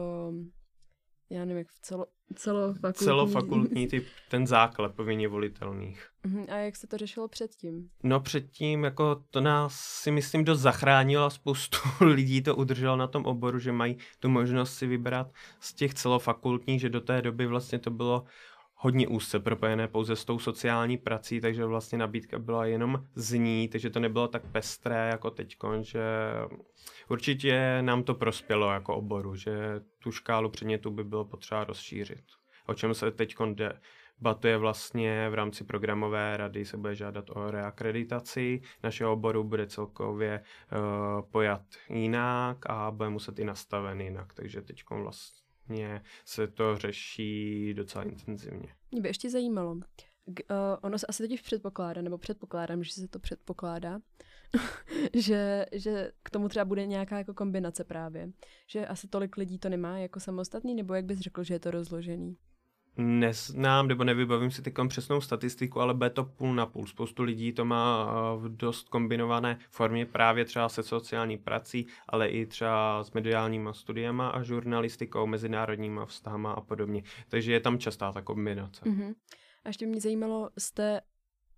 já 1.31 1.39
nevím, 1.39 1.57
jak 1.57 1.67
v 1.67 1.79
celo, 1.79 2.05
celofakultní... 2.35 3.05
Celofakultní 3.05 3.87
typ, 3.87 4.05
ten 4.29 4.47
základ 4.47 4.95
povinně 4.95 5.27
volitelných. 5.27 6.07
Mhm, 6.23 6.45
a 6.49 6.55
jak 6.55 6.75
se 6.75 6.87
to 6.87 6.97
řešilo 6.97 7.27
předtím? 7.27 7.89
No 8.03 8.19
předtím, 8.19 8.83
jako 8.83 9.23
to 9.29 9.41
nás 9.41 9.75
si 9.75 10.11
myslím 10.11 10.43
dost 10.43 10.59
zachránilo 10.59 11.25
a 11.25 11.29
spoustu 11.29 11.77
lidí 12.05 12.41
to 12.41 12.55
udrželo 12.55 12.95
na 12.95 13.07
tom 13.07 13.25
oboru, 13.25 13.59
že 13.59 13.71
mají 13.71 13.97
tu 14.19 14.29
možnost 14.29 14.73
si 14.73 14.87
vybrat 14.87 15.31
z 15.59 15.73
těch 15.73 15.93
celofakultních, 15.93 16.81
že 16.81 16.89
do 16.89 17.01
té 17.01 17.21
doby 17.21 17.47
vlastně 17.47 17.79
to 17.79 17.91
bylo 17.91 18.23
hodně 18.83 19.07
úzce 19.07 19.39
propojené 19.39 19.87
pouze 19.87 20.15
s 20.15 20.25
tou 20.25 20.39
sociální 20.39 20.97
prací, 20.97 21.41
takže 21.41 21.65
vlastně 21.65 21.97
nabídka 21.97 22.39
byla 22.39 22.65
jenom 22.65 23.05
z 23.15 23.33
ní, 23.33 23.67
takže 23.67 23.89
to 23.89 23.99
nebylo 23.99 24.27
tak 24.27 24.51
pestré 24.51 25.09
jako 25.09 25.31
teď, 25.31 25.57
že 25.81 26.03
určitě 27.09 27.81
nám 27.81 28.03
to 28.03 28.15
prospělo 28.15 28.71
jako 28.71 28.95
oboru, 28.95 29.35
že 29.35 29.81
tu 29.99 30.11
škálu 30.11 30.49
předmětů 30.49 30.91
by 30.91 31.03
bylo 31.03 31.25
potřeba 31.25 31.63
rozšířit. 31.63 32.23
O 32.67 32.73
čem 32.73 32.93
se 32.93 33.11
teď 33.11 33.35
debatuje 34.19 34.57
vlastně 34.57 35.29
v 35.29 35.33
rámci 35.33 35.63
programové 35.63 36.37
rady 36.37 36.65
se 36.65 36.77
bude 36.77 36.95
žádat 36.95 37.25
o 37.29 37.51
reakreditaci. 37.51 38.61
Našeho 38.83 39.13
oboru 39.13 39.43
bude 39.43 39.67
celkově 39.67 40.41
uh, 40.41 41.29
pojat 41.31 41.61
jinak 41.89 42.57
a 42.69 42.91
bude 42.91 43.09
muset 43.09 43.39
i 43.39 43.45
nastaven 43.45 44.01
jinak, 44.01 44.33
takže 44.33 44.61
teď 44.61 44.83
vlastně 44.89 45.41
vlastně 45.71 46.01
se 46.25 46.47
to 46.47 46.77
řeší 46.77 47.73
docela 47.73 48.03
intenzivně. 48.03 48.75
Mě 48.91 49.01
by 49.01 49.09
ještě 49.09 49.29
zajímalo, 49.29 49.71
uh, 49.71 49.81
ono 50.81 50.99
se 50.99 51.07
asi 51.07 51.23
totiž 51.23 51.41
předpokládá, 51.41 52.01
nebo 52.01 52.17
předpokládám, 52.17 52.83
že 52.83 52.93
se 52.93 53.07
to 53.07 53.19
předpokládá, 53.19 53.99
že, 55.13 55.65
že 55.71 56.11
k 56.23 56.29
tomu 56.29 56.49
třeba 56.49 56.65
bude 56.65 56.85
nějaká 56.85 57.17
jako 57.17 57.33
kombinace 57.33 57.83
právě. 57.83 58.31
Že 58.67 58.87
asi 58.87 59.07
tolik 59.07 59.37
lidí 59.37 59.59
to 59.59 59.69
nemá 59.69 59.97
jako 59.97 60.19
samostatný, 60.19 60.75
nebo 60.75 60.93
jak 60.93 61.05
bys 61.05 61.19
řekl, 61.19 61.43
že 61.43 61.53
je 61.53 61.59
to 61.59 61.71
rozložený? 61.71 62.37
Neznám, 62.97 63.87
nebo 63.87 64.03
nevybavím 64.03 64.51
si 64.51 64.61
teď 64.61 64.73
přesnou 64.87 65.21
statistiku, 65.21 65.81
ale 65.81 65.93
bude 65.93 66.09
to 66.09 66.23
půl 66.23 66.55
na 66.55 66.65
půl. 66.65 66.87
Spoustu 66.87 67.23
lidí 67.23 67.51
to 67.51 67.65
má 67.65 68.09
eh, 68.09 68.37
v 68.39 68.57
dost 68.57 68.89
kombinované 68.89 69.59
formě 69.69 70.05
právě 70.05 70.45
třeba 70.45 70.69
se 70.69 70.83
sociální 70.83 71.37
prací, 71.37 71.87
ale 72.09 72.27
i 72.27 72.45
třeba 72.45 73.03
s 73.03 73.11
mediálníma 73.11 73.73
studiema 73.73 74.29
a 74.29 74.43
žurnalistikou, 74.43 75.27
mezinárodníma 75.27 76.05
vztahama 76.05 76.51
a 76.51 76.61
podobně. 76.61 77.03
Takže 77.29 77.53
je 77.53 77.59
tam 77.59 77.79
častá 77.79 78.11
ta 78.11 78.21
kombinace. 78.21 78.85
Uh-huh. 78.85 79.13
A 79.63 79.69
ještě 79.69 79.85
mě 79.85 80.01
zajímalo, 80.01 80.49
jste 80.57 81.01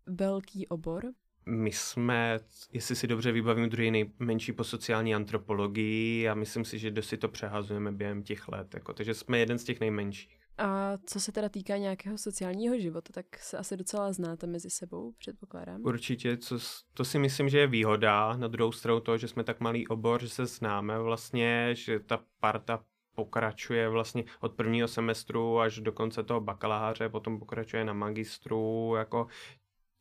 velký 0.05 0.67
obor? 0.67 1.03
My 1.45 1.71
jsme, 1.71 2.39
jestli 2.73 2.95
si 2.95 3.07
dobře 3.07 3.31
vybavím, 3.31 3.69
druhý 3.69 3.91
nejmenší 3.91 4.51
po 4.51 4.63
sociální 4.63 5.15
antropologii 5.15 6.29
a 6.29 6.33
myslím 6.33 6.65
si, 6.65 6.79
že 6.79 6.91
dost 6.91 7.07
si 7.07 7.17
to 7.17 7.27
přehazujeme 7.27 7.91
během 7.91 8.23
těch 8.23 8.47
let. 8.47 8.73
Jako, 8.73 8.93
takže 8.93 9.13
jsme 9.13 9.39
jeden 9.39 9.57
z 9.59 9.63
těch 9.63 9.79
nejmenších. 9.79 10.42
A 10.57 10.98
co 11.05 11.19
se 11.19 11.31
teda 11.31 11.50
týká 11.50 11.77
nějakého 11.77 12.17
sociálního 12.17 12.79
života, 12.79 13.10
tak 13.13 13.25
se 13.38 13.57
asi 13.57 13.77
docela 13.77 14.13
znáte 14.13 14.48
mezi 14.48 14.69
sebou, 14.69 15.12
předpokládám. 15.12 15.81
Určitě, 15.81 16.38
co, 16.38 16.60
to 16.93 17.05
si 17.05 17.19
myslím, 17.19 17.50
že 17.50 17.60
je 17.60 17.67
výhoda. 17.67 18.38
Na 18.38 18.48
druhou 18.48 18.72
stranu 18.72 19.00
to, 19.00 19.17
že 19.17 19.27
jsme 19.27 19.43
tak 19.43 19.60
malý 19.60 19.88
obor, 19.88 20.22
že 20.22 20.29
se 20.29 20.45
známe 20.45 21.00
vlastně, 21.00 21.69
že 21.75 22.00
ta 22.00 22.19
parta 22.39 22.83
pokračuje 23.15 23.89
vlastně 23.89 24.24
od 24.39 24.53
prvního 24.53 24.88
semestru 24.88 25.60
až 25.60 25.79
do 25.79 25.91
konce 25.91 26.24
toho 26.24 26.41
bakaláře, 26.41 27.10
potom 27.10 27.39
pokračuje 27.39 27.86
na 27.86 27.93
magistru, 27.93 28.93
jako 28.98 29.27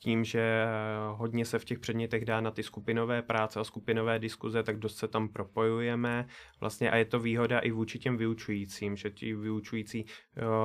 tím, 0.02 0.24
že 0.24 0.64
hodně 1.12 1.44
se 1.44 1.58
v 1.58 1.64
těch 1.64 1.78
předmětech 1.78 2.24
dá 2.24 2.40
na 2.40 2.50
ty 2.50 2.62
skupinové 2.62 3.22
práce 3.22 3.60
a 3.60 3.64
skupinové 3.64 4.18
diskuze, 4.18 4.62
tak 4.62 4.78
dost 4.78 4.96
se 4.96 5.08
tam 5.08 5.28
propojujeme. 5.28 6.26
Vlastně 6.60 6.90
a 6.90 6.96
je 6.96 7.04
to 7.04 7.20
výhoda 7.20 7.58
i 7.58 7.70
vůči 7.70 7.98
těm 7.98 8.16
vyučujícím, 8.16 8.96
že 8.96 9.10
ti 9.10 9.34
vyučující 9.34 10.04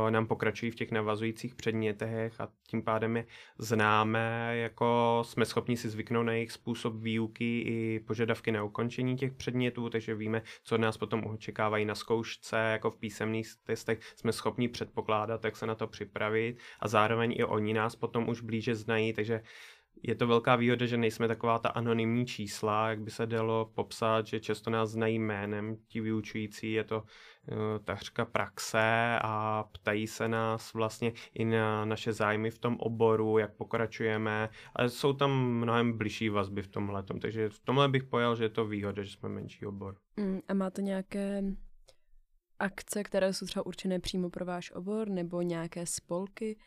nám 0.10 0.28
pokračují 0.28 0.72
v 0.72 0.76
těch 0.76 0.92
navazujících 0.92 1.56
předmětech 1.56 2.42
a 2.42 2.48
tím 2.68 2.84
pádem 2.84 3.18
je 3.18 3.26
známe, 3.58 4.52
jako 4.58 5.20
jsme 5.26 5.46
schopni 5.46 5.78
si 5.78 5.90
zvyknout 5.90 6.26
na 6.26 6.34
jejich 6.34 6.52
způsob 6.52 6.96
výuky 6.96 7.60
i 7.62 8.00
požadavky 8.08 8.52
na 8.52 8.64
ukončení 8.64 9.18
těch 9.18 9.34
předmětů, 9.34 9.90
takže 9.90 10.16
víme, 10.16 10.42
co 10.64 10.78
nás 10.78 10.98
potom 10.98 11.24
očekávají 11.26 11.86
na 11.86 11.96
zkoušce, 11.96 12.58
jako 12.58 12.92
v 12.92 12.98
písemných 12.98 13.48
testech 13.64 14.00
jsme 14.16 14.32
schopni 14.32 14.68
předpokládat, 14.68 15.46
jak 15.46 15.58
se 15.58 15.66
na 15.66 15.76
to 15.76 15.88
připravit 15.88 16.60
a 16.80 16.88
zároveň 16.88 17.34
i 17.38 17.44
oni 17.44 17.74
nás 17.74 17.96
potom 17.96 18.30
už 18.30 18.42
blíže 18.42 18.76
znají, 18.76 19.14
takže 19.14 19.27
takže 19.28 19.44
je 20.04 20.16
to 20.16 20.28
velká 20.28 20.56
výhoda, 20.56 20.86
že 20.86 20.98
nejsme 20.98 21.28
taková 21.28 21.60
ta 21.60 21.70
anonymní 21.70 22.26
čísla, 22.26 22.90
jak 22.90 23.02
by 23.02 23.12
se 23.12 23.26
dalo 23.26 23.72
popsat, 23.76 24.28
že 24.28 24.40
často 24.40 24.70
nás 24.70 24.90
znají 24.90 25.20
jménem 25.20 25.78
ti 25.88 26.02
vyučující, 26.02 26.72
je 26.72 26.84
to 26.84 26.98
uh, 27.02 27.58
takřka 27.84 28.26
praxe 28.26 29.20
a 29.22 29.64
ptají 29.64 30.08
se 30.08 30.28
nás 30.28 30.74
vlastně 30.74 31.14
i 31.34 31.46
na 31.46 31.86
naše 31.86 32.14
zájmy 32.14 32.52
v 32.52 32.60
tom 32.60 32.78
oboru, 32.80 33.38
jak 33.38 33.56
pokračujeme, 33.56 34.50
ale 34.76 34.90
jsou 34.90 35.14
tam 35.14 35.32
mnohem 35.32 35.98
bližší 35.98 36.30
vazby 36.30 36.62
v 36.62 36.68
tomhle, 36.68 37.04
takže 37.22 37.50
v 37.50 37.60
tomhle 37.60 37.90
bych 37.90 38.04
pojal, 38.04 38.36
že 38.36 38.44
je 38.44 38.50
to 38.50 38.66
výhoda, 38.66 39.04
že 39.04 39.12
jsme 39.12 39.30
menší 39.30 39.66
obor. 39.66 39.96
Mm, 40.18 40.40
a 40.48 40.54
máte 40.54 40.82
nějaké 40.82 41.44
akce, 42.60 43.04
které 43.04 43.34
jsou 43.34 43.46
třeba 43.46 43.66
určené 43.66 44.00
přímo 44.00 44.30
pro 44.30 44.46
váš 44.46 44.72
obor, 44.72 45.10
nebo 45.10 45.42
nějaké 45.42 45.86
spolky, 45.86 46.58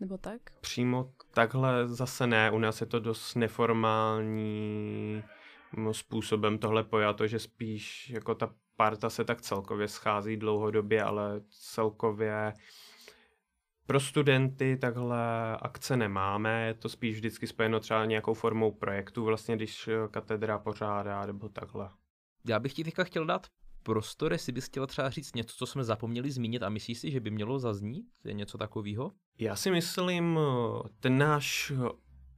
nebo 0.00 0.18
tak? 0.18 0.40
Přímo 0.60 1.12
takhle 1.34 1.88
zase 1.88 2.26
ne, 2.26 2.50
u 2.50 2.58
nás 2.58 2.80
je 2.80 2.86
to 2.86 3.00
dost 3.00 3.34
neformální 3.34 5.22
způsobem 5.92 6.58
tohle 6.58 6.84
pojato, 6.84 7.26
že 7.26 7.38
spíš 7.38 8.10
jako 8.10 8.34
ta 8.34 8.54
parta 8.76 9.10
se 9.10 9.24
tak 9.24 9.40
celkově 9.40 9.88
schází 9.88 10.36
dlouhodobě, 10.36 11.02
ale 11.02 11.40
celkově 11.50 12.52
pro 13.86 14.00
studenty 14.00 14.76
takhle 14.76 15.56
akce 15.56 15.96
nemáme, 15.96 16.66
je 16.66 16.74
to 16.74 16.88
spíš 16.88 17.16
vždycky 17.16 17.46
spojeno 17.46 17.80
třeba 17.80 18.04
nějakou 18.04 18.34
formou 18.34 18.72
projektu, 18.72 19.24
vlastně 19.24 19.56
když 19.56 19.88
katedra 20.10 20.58
pořádá 20.58 21.26
nebo 21.26 21.48
takhle. 21.48 21.90
Já 22.48 22.58
bych 22.60 22.72
ti 22.72 22.84
teďka 22.84 23.04
chtěl 23.04 23.26
dát 23.26 23.46
prostor, 23.88 24.32
jestli 24.32 24.52
bys 24.52 24.64
chtěla 24.64 24.86
třeba 24.86 25.10
říct 25.10 25.34
něco, 25.34 25.56
co 25.56 25.66
jsme 25.66 25.84
zapomněli 25.84 26.30
zmínit 26.30 26.62
a 26.62 26.68
myslíš 26.68 26.98
si, 26.98 27.10
že 27.10 27.20
by 27.20 27.30
mělo 27.30 27.58
zaznít? 27.58 28.06
Je 28.24 28.32
něco 28.32 28.58
takového? 28.58 29.12
Já 29.38 29.56
si 29.56 29.70
myslím, 29.70 30.38
ten 31.00 31.18
náš 31.18 31.72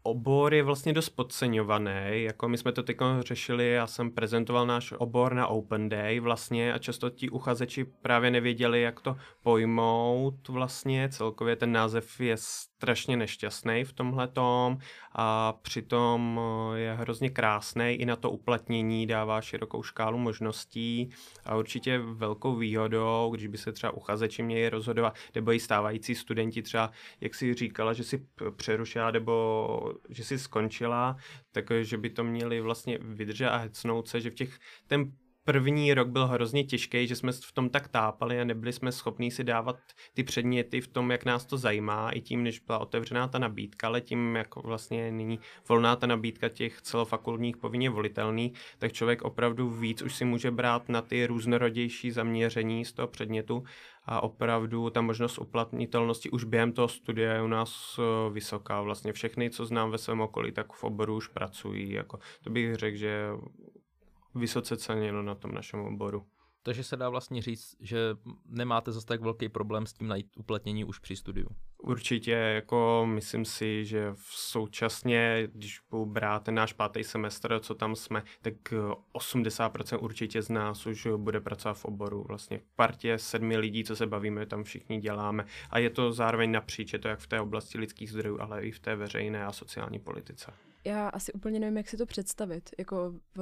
obor 0.02 0.54
je 0.54 0.62
vlastně 0.62 0.92
dost 0.92 1.08
podceňovaný, 1.08 2.22
jako 2.22 2.48
my 2.48 2.58
jsme 2.58 2.72
to 2.72 2.82
teď 2.82 2.96
řešili, 3.20 3.70
já 3.70 3.86
jsem 3.86 4.10
prezentoval 4.10 4.66
náš 4.66 4.92
obor 4.98 5.34
na 5.34 5.46
Open 5.46 5.88
Day 5.88 6.20
vlastně 6.20 6.72
a 6.72 6.78
často 6.78 7.10
ti 7.10 7.30
uchazeči 7.30 7.84
právě 7.84 8.30
nevěděli, 8.30 8.82
jak 8.82 9.00
to 9.00 9.16
pojmout 9.42 10.48
vlastně, 10.48 11.08
celkově 11.08 11.56
ten 11.56 11.72
název 11.72 12.20
je 12.20 12.36
strašně 12.36 13.16
nešťastný 13.16 13.84
v 13.84 13.92
tomhle 13.92 14.28
tom 14.28 14.78
a 15.12 15.52
přitom 15.52 16.40
eh, 16.42 16.78
je 16.78 16.94
hrozně 16.94 17.30
krásný, 17.30 17.92
i 17.92 18.06
na 18.06 18.16
to 18.16 18.30
uplatnění 18.30 19.06
dává 19.06 19.40
širokou 19.40 19.82
škálu 19.82 20.18
možností 20.18 21.10
a 21.44 21.56
určitě 21.56 21.98
velkou 21.98 22.56
výhodou, 22.56 23.30
když 23.34 23.46
by 23.46 23.58
se 23.58 23.72
třeba 23.72 23.92
uchazeči 23.92 24.42
měli 24.42 24.68
rozhodovat, 24.68 25.14
nebo 25.34 25.52
i 25.52 25.60
stávající 25.60 26.14
studenti 26.14 26.62
třeba, 26.62 26.90
jak 27.20 27.34
si 27.34 27.54
říkala, 27.54 27.92
že 27.92 28.04
si 28.04 28.26
přerušila 28.56 29.10
nebo 29.10 29.89
že 30.08 30.24
si 30.24 30.38
skončila, 30.38 31.16
takže 31.52 31.98
by 31.98 32.10
to 32.10 32.24
měli 32.24 32.60
vlastně 32.60 32.98
vydržet 33.00 33.48
a 33.48 33.56
hecnout 33.56 34.08
se, 34.08 34.20
že 34.20 34.30
v 34.30 34.34
těch, 34.34 34.58
ten 34.86 35.12
první 35.44 35.94
rok 35.94 36.08
byl 36.08 36.26
hrozně 36.26 36.64
těžký, 36.64 37.06
že 37.06 37.16
jsme 37.16 37.32
v 37.32 37.52
tom 37.52 37.68
tak 37.70 37.88
tápali 37.88 38.40
a 38.40 38.44
nebyli 38.44 38.72
jsme 38.72 38.92
schopní 38.92 39.30
si 39.30 39.44
dávat 39.44 39.76
ty 40.14 40.24
předměty 40.24 40.80
v 40.80 40.88
tom, 40.88 41.10
jak 41.10 41.24
nás 41.24 41.46
to 41.46 41.56
zajímá, 41.56 42.10
i 42.10 42.20
tím, 42.20 42.42
než 42.42 42.58
byla 42.58 42.78
otevřená 42.78 43.28
ta 43.28 43.38
nabídka, 43.38 43.86
ale 43.86 44.00
tím, 44.00 44.36
jak 44.36 44.56
vlastně 44.56 45.12
nyní 45.12 45.38
volná 45.68 45.96
ta 45.96 46.06
nabídka 46.06 46.48
těch 46.48 46.82
celofakultních 46.82 47.56
povinně 47.56 47.90
volitelných, 47.90 48.52
tak 48.78 48.92
člověk 48.92 49.22
opravdu 49.22 49.70
víc 49.70 50.02
už 50.02 50.14
si 50.14 50.24
může 50.24 50.50
brát 50.50 50.88
na 50.88 51.02
ty 51.02 51.26
různorodější 51.26 52.10
zaměření 52.10 52.84
z 52.84 52.92
toho 52.92 53.08
předmětu 53.08 53.64
a 54.10 54.20
opravdu 54.22 54.90
ta 54.90 55.00
možnost 55.00 55.38
uplatnitelnosti 55.38 56.30
už 56.30 56.44
během 56.44 56.72
toho 56.72 56.88
studia 56.88 57.32
je 57.32 57.42
u 57.42 57.46
nás 57.46 57.98
eh, 57.98 58.30
vysoká. 58.30 58.82
Vlastně 58.82 59.12
všechny, 59.12 59.50
co 59.50 59.66
znám 59.66 59.90
ve 59.90 59.98
svém 59.98 60.20
okolí, 60.20 60.52
tak 60.52 60.72
v 60.72 60.84
oboru 60.84 61.16
už 61.16 61.28
pracují. 61.28 61.92
Jako, 61.92 62.18
to 62.44 62.50
bych 62.50 62.74
řekl, 62.74 62.96
že 62.96 63.28
vysoce 64.34 64.76
ceněno 64.76 65.22
na 65.22 65.34
tom 65.34 65.52
našem 65.52 65.80
oboru. 65.80 66.26
Takže 66.62 66.84
se 66.84 66.96
dá 66.96 67.08
vlastně 67.08 67.42
říct, 67.42 67.76
že 67.80 67.98
nemáte 68.46 68.92
zase 68.92 69.06
tak 69.06 69.20
velký 69.20 69.48
problém 69.48 69.86
s 69.86 69.92
tím 69.92 70.08
najít 70.08 70.26
uplatnění 70.36 70.84
už 70.84 70.98
při 70.98 71.16
studiu. 71.16 71.46
Určitě, 71.82 72.30
jako 72.30 73.06
myslím 73.08 73.44
si, 73.44 73.84
že 73.84 74.12
v 74.14 74.34
současně, 74.34 75.48
když 75.54 75.80
budu 75.90 76.06
brát 76.06 76.42
ten 76.42 76.54
náš 76.54 76.72
pátý 76.72 77.04
semestr, 77.04 77.60
co 77.60 77.74
tam 77.74 77.96
jsme, 77.96 78.22
tak 78.42 78.54
80% 79.14 79.98
určitě 80.00 80.42
z 80.42 80.48
nás 80.48 80.86
už 80.86 81.08
bude 81.16 81.40
pracovat 81.40 81.74
v 81.74 81.84
oboru. 81.84 82.24
Vlastně 82.28 82.58
v 82.58 82.76
partě 82.76 83.18
sedmi 83.18 83.56
lidí, 83.56 83.84
co 83.84 83.96
se 83.96 84.06
bavíme, 84.06 84.46
tam 84.46 84.64
všichni 84.64 85.00
děláme. 85.00 85.44
A 85.70 85.78
je 85.78 85.90
to 85.90 86.12
zároveň 86.12 86.50
napříč, 86.50 86.92
je 86.92 86.98
to 86.98 87.08
jak 87.08 87.18
v 87.18 87.26
té 87.26 87.40
oblasti 87.40 87.78
lidských 87.78 88.10
zdrojů, 88.10 88.40
ale 88.40 88.62
i 88.62 88.70
v 88.70 88.80
té 88.80 88.96
veřejné 88.96 89.44
a 89.44 89.52
sociální 89.52 89.98
politice 89.98 90.52
já 90.84 91.08
asi 91.08 91.32
úplně 91.32 91.60
nevím, 91.60 91.76
jak 91.76 91.88
si 91.88 91.96
to 91.96 92.06
představit, 92.06 92.70
jako 92.78 93.12
v, 93.36 93.40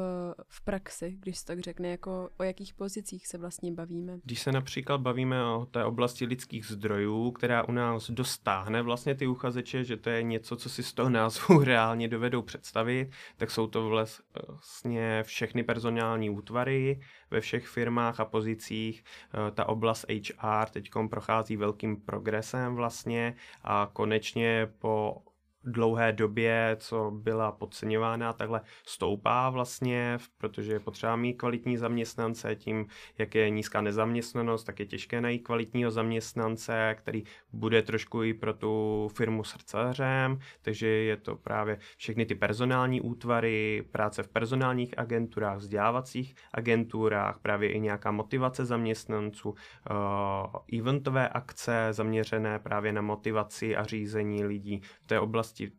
v 0.48 0.64
praxi, 0.64 1.16
když 1.20 1.38
se 1.38 1.46
tak 1.46 1.60
řekne, 1.60 1.88
jako 1.88 2.30
o 2.38 2.42
jakých 2.42 2.74
pozicích 2.74 3.26
se 3.26 3.38
vlastně 3.38 3.72
bavíme. 3.72 4.18
Když 4.24 4.42
se 4.42 4.52
například 4.52 5.00
bavíme 5.00 5.44
o 5.44 5.66
té 5.70 5.84
oblasti 5.84 6.24
lidských 6.24 6.66
zdrojů, 6.66 7.30
která 7.30 7.68
u 7.68 7.72
nás 7.72 8.10
dostáhne 8.10 8.82
vlastně 8.82 9.14
ty 9.14 9.26
uchazeče, 9.26 9.84
že 9.84 9.96
to 9.96 10.10
je 10.10 10.22
něco, 10.22 10.56
co 10.56 10.68
si 10.68 10.82
z 10.82 10.92
toho 10.92 11.10
názvu 11.10 11.58
reálně 11.64 12.08
dovedou 12.08 12.42
představit, 12.42 13.10
tak 13.36 13.50
jsou 13.50 13.66
to 13.66 13.88
vlastně 13.88 15.22
všechny 15.22 15.62
personální 15.62 16.30
útvary 16.30 17.00
ve 17.30 17.40
všech 17.40 17.68
firmách 17.68 18.20
a 18.20 18.24
pozicích. 18.24 19.04
Eh, 19.48 19.50
ta 19.50 19.68
oblast 19.68 20.06
HR 20.08 20.68
teď 20.70 20.90
prochází 21.10 21.56
velkým 21.56 21.96
progresem 21.96 22.74
vlastně 22.74 23.34
a 23.64 23.90
konečně 23.92 24.68
po 24.78 25.22
dlouhé 25.64 26.12
době, 26.12 26.76
co 26.80 27.10
byla 27.10 27.52
podceňována, 27.52 28.32
takhle 28.32 28.60
stoupá 28.86 29.50
vlastně, 29.50 30.18
protože 30.38 30.72
je 30.72 30.80
potřeba 30.80 31.16
mít 31.16 31.34
kvalitní 31.34 31.76
zaměstnance, 31.76 32.56
tím, 32.56 32.86
jak 33.18 33.34
je 33.34 33.50
nízká 33.50 33.80
nezaměstnanost, 33.80 34.64
tak 34.64 34.80
je 34.80 34.86
těžké 34.86 35.20
najít 35.20 35.38
kvalitního 35.38 35.90
zaměstnance, 35.90 36.94
který 36.98 37.24
bude 37.52 37.82
trošku 37.82 38.22
i 38.22 38.34
pro 38.34 38.54
tu 38.54 39.08
firmu 39.16 39.44
srdcařem, 39.44 40.38
takže 40.62 40.86
je 40.88 41.16
to 41.16 41.36
právě 41.36 41.78
všechny 41.96 42.26
ty 42.26 42.34
personální 42.34 43.00
útvary, 43.00 43.84
práce 43.90 44.22
v 44.22 44.28
personálních 44.28 44.98
agenturách, 44.98 45.58
vzdělávacích 45.58 46.34
agenturách, 46.54 47.38
právě 47.42 47.72
i 47.72 47.80
nějaká 47.80 48.10
motivace 48.10 48.64
zaměstnanců, 48.64 49.50
uh, 49.50 50.78
eventové 50.78 51.28
akce 51.28 51.88
zaměřené 51.90 52.58
právě 52.58 52.92
na 52.92 53.02
motivaci 53.02 53.76
a 53.76 53.84
řízení 53.84 54.44
lidí 54.44 54.80
v 55.00 55.06
té 55.06 55.20
oblasti 55.20 55.57
oblasti 55.66 55.70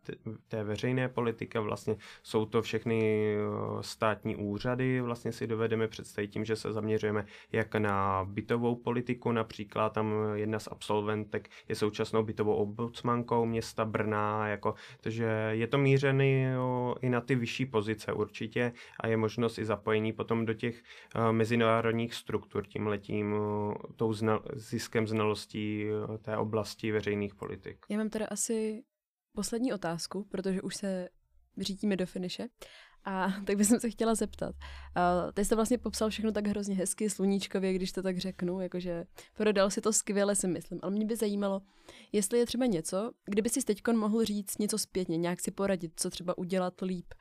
té 0.47 0.63
veřejné 0.63 1.09
politiky. 1.09 1.59
Vlastně 1.59 1.95
jsou 2.23 2.45
to 2.45 2.61
všechny 2.61 3.35
státní 3.81 4.35
úřady, 4.35 5.01
vlastně 5.01 5.31
si 5.31 5.47
dovedeme 5.47 5.87
představit 5.87 6.27
tím, 6.27 6.45
že 6.45 6.55
se 6.55 6.73
zaměřujeme 6.73 7.25
jak 7.51 7.75
na 7.75 8.25
bytovou 8.25 8.75
politiku, 8.75 9.31
například 9.31 9.93
tam 9.93 10.13
jedna 10.33 10.59
z 10.59 10.67
absolventek 10.71 11.49
je 11.69 11.75
současnou 11.75 12.23
bytovou 12.23 12.55
ombudsmankou 12.55 13.45
města 13.45 13.85
Brna, 13.85 14.47
jako, 14.47 14.73
takže 15.01 15.25
je 15.51 15.67
to 15.67 15.77
mířený 15.77 16.45
i 17.01 17.09
na 17.09 17.21
ty 17.21 17.35
vyšší 17.35 17.65
pozice 17.65 18.13
určitě 18.13 18.71
a 18.99 19.07
je 19.07 19.17
možnost 19.17 19.57
i 19.57 19.65
zapojení 19.65 20.13
potom 20.13 20.45
do 20.45 20.53
těch 20.53 20.83
mezinárodních 21.31 22.13
struktur 22.13 22.67
tím 22.67 22.87
letím 22.87 23.35
tou 23.95 24.11
znal- 24.11 24.41
ziskem 24.53 25.07
znalostí 25.07 25.85
té 26.21 26.37
oblasti 26.37 26.91
veřejných 26.91 27.35
politik. 27.35 27.85
Já 27.89 27.97
mám 27.97 28.09
teda 28.09 28.25
asi 28.25 28.83
poslední 29.35 29.73
otázku, 29.73 30.23
protože 30.23 30.61
už 30.61 30.75
se 30.75 31.09
řítíme 31.57 31.95
do 31.95 32.05
finiše. 32.05 32.47
A 33.03 33.27
tak 33.45 33.57
bych 33.57 33.67
se 33.67 33.89
chtěla 33.89 34.15
zeptat. 34.15 34.55
Uh, 34.55 35.31
ty 35.31 35.45
jste 35.45 35.55
vlastně 35.55 35.77
popsal 35.77 36.09
všechno 36.09 36.31
tak 36.31 36.47
hrozně 36.47 36.75
hezky, 36.75 37.09
sluníčkově, 37.09 37.73
když 37.73 37.91
to 37.91 38.03
tak 38.03 38.17
řeknu, 38.17 38.61
jakože 38.61 39.05
prodal 39.33 39.69
si 39.69 39.81
to 39.81 39.93
skvěle, 39.93 40.35
si 40.35 40.47
myslím. 40.47 40.79
Ale 40.83 40.91
mě 40.91 41.05
by 41.05 41.15
zajímalo, 41.15 41.61
jestli 42.11 42.39
je 42.39 42.45
třeba 42.45 42.65
něco, 42.65 43.11
kdyby 43.25 43.49
si 43.49 43.63
teď 43.63 43.81
mohl 43.93 44.25
říct 44.25 44.57
něco 44.57 44.77
zpětně, 44.77 45.17
nějak 45.17 45.39
si 45.39 45.51
poradit, 45.51 45.91
co 45.95 46.09
třeba 46.09 46.37
udělat 46.37 46.81
líp, 46.81 47.13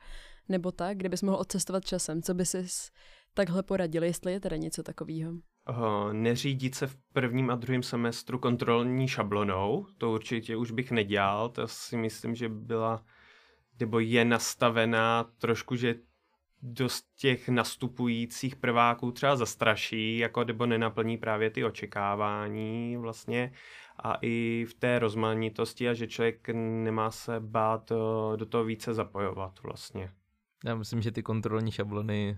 nebo 0.49 0.71
tak, 0.71 0.97
kdybys 0.97 1.21
mohl 1.21 1.37
odcestovat 1.37 1.85
časem, 1.85 2.21
co 2.21 2.33
by 2.33 2.45
si 2.45 2.65
takhle 3.33 3.63
poradil, 3.63 4.03
jestli 4.03 4.31
je 4.31 4.39
teda 4.39 4.55
něco 4.55 4.83
takového? 4.83 5.33
Uh, 5.69 6.13
neřídit 6.13 6.75
se 6.75 6.87
v 6.87 6.95
prvním 7.13 7.49
a 7.49 7.55
druhém 7.55 7.83
semestru 7.83 8.39
kontrolní 8.39 9.07
šablonou, 9.07 9.85
to 9.97 10.11
určitě 10.11 10.55
už 10.55 10.71
bych 10.71 10.91
nedělal, 10.91 11.49
to 11.49 11.67
si 11.67 11.97
myslím, 11.97 12.35
že 12.35 12.49
byla 12.49 13.03
nebo 13.79 13.99
je 13.99 14.25
nastavená 14.25 15.23
trošku, 15.37 15.75
že 15.75 15.95
dost 16.61 17.05
těch 17.15 17.49
nastupujících 17.49 18.55
prváků 18.55 19.11
třeba 19.11 19.35
zastraší, 19.35 20.17
jako 20.17 20.43
nebo 20.43 20.65
nenaplní 20.65 21.17
právě 21.17 21.49
ty 21.49 21.63
očekávání 21.63 22.97
vlastně 22.97 23.53
a 24.03 24.17
i 24.21 24.65
v 24.69 24.73
té 24.73 24.99
rozmanitosti 24.99 25.89
a 25.89 25.93
že 25.93 26.07
člověk 26.07 26.49
nemá 26.83 27.11
se 27.11 27.39
bát 27.39 27.91
eh, 27.91 28.37
do 28.37 28.45
toho 28.45 28.63
více 28.63 28.93
zapojovat 28.93 29.63
vlastně. 29.63 30.11
Já 30.65 30.75
myslím, 30.75 31.01
že 31.01 31.11
ty 31.11 31.23
kontrolní 31.23 31.71
šablony, 31.71 32.37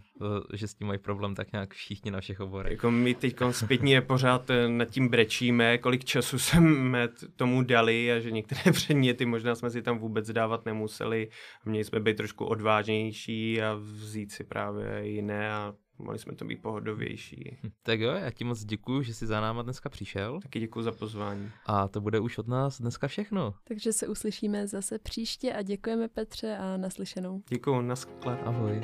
že 0.54 0.68
s 0.68 0.74
tím 0.74 0.88
mají 0.88 1.00
problém 1.00 1.36
tak 1.36 1.52
nějak 1.52 1.74
všichni 1.74 2.12
na 2.12 2.22
všech 2.22 2.40
oborech. 2.40 2.72
Jako 2.72 2.92
my 2.92 3.14
teď 3.14 3.36
zpětně 3.52 4.02
pořád 4.02 4.50
eh, 4.50 4.70
nad 4.70 4.86
tím 4.86 5.08
brečíme, 5.08 5.78
kolik 5.78 6.06
času 6.06 6.40
jsme 6.40 7.10
tomu 7.36 7.62
dali 7.62 8.12
a 8.12 8.20
že 8.20 8.32
některé 8.32 8.62
předměty 8.72 9.26
možná 9.26 9.56
jsme 9.56 9.70
si 9.70 9.82
tam 9.82 10.00
vůbec 10.00 10.32
dávat 10.32 10.66
nemuseli. 10.66 11.30
Měli 11.66 11.84
jsme 11.84 12.00
být 12.00 12.18
trošku 12.18 12.46
odvážnější 12.46 13.62
a 13.62 13.74
vzít 13.74 14.32
si 14.32 14.44
právě 14.44 15.08
jiné 15.08 15.52
a 15.52 15.74
mohli 16.02 16.20
jsme 16.20 16.36
to 16.36 16.46
být 16.46 16.62
pohodovější. 16.62 17.58
Hm, 17.64 17.70
tak 17.84 18.00
jo, 18.00 18.12
já 18.12 18.32
ti 18.32 18.44
moc 18.44 18.64
děkuji, 18.64 19.02
že 19.02 19.14
jsi 19.14 19.28
za 19.28 19.42
náma 19.42 19.62
dneska 19.62 19.90
přišel. 19.90 20.40
Taky 20.42 20.60
děkuji 20.60 20.82
za 20.82 20.92
pozvání. 20.92 21.52
A 21.66 21.88
to 21.88 22.02
bude 22.02 22.20
už 22.20 22.38
od 22.38 22.48
nás 22.48 22.82
dneska 22.82 23.08
všechno. 23.08 23.54
Takže 23.64 23.94
se 23.94 24.08
uslyšíme 24.08 24.68
zase 24.68 25.00
příště 25.00 25.54
a 25.54 25.62
děkujeme 25.62 26.08
Petře 26.08 26.58
a 26.58 26.78
naslyšenou. 26.78 27.42
Děkuji, 27.50 27.82
nasklad. 27.82 28.40
Ahoj. 28.46 28.82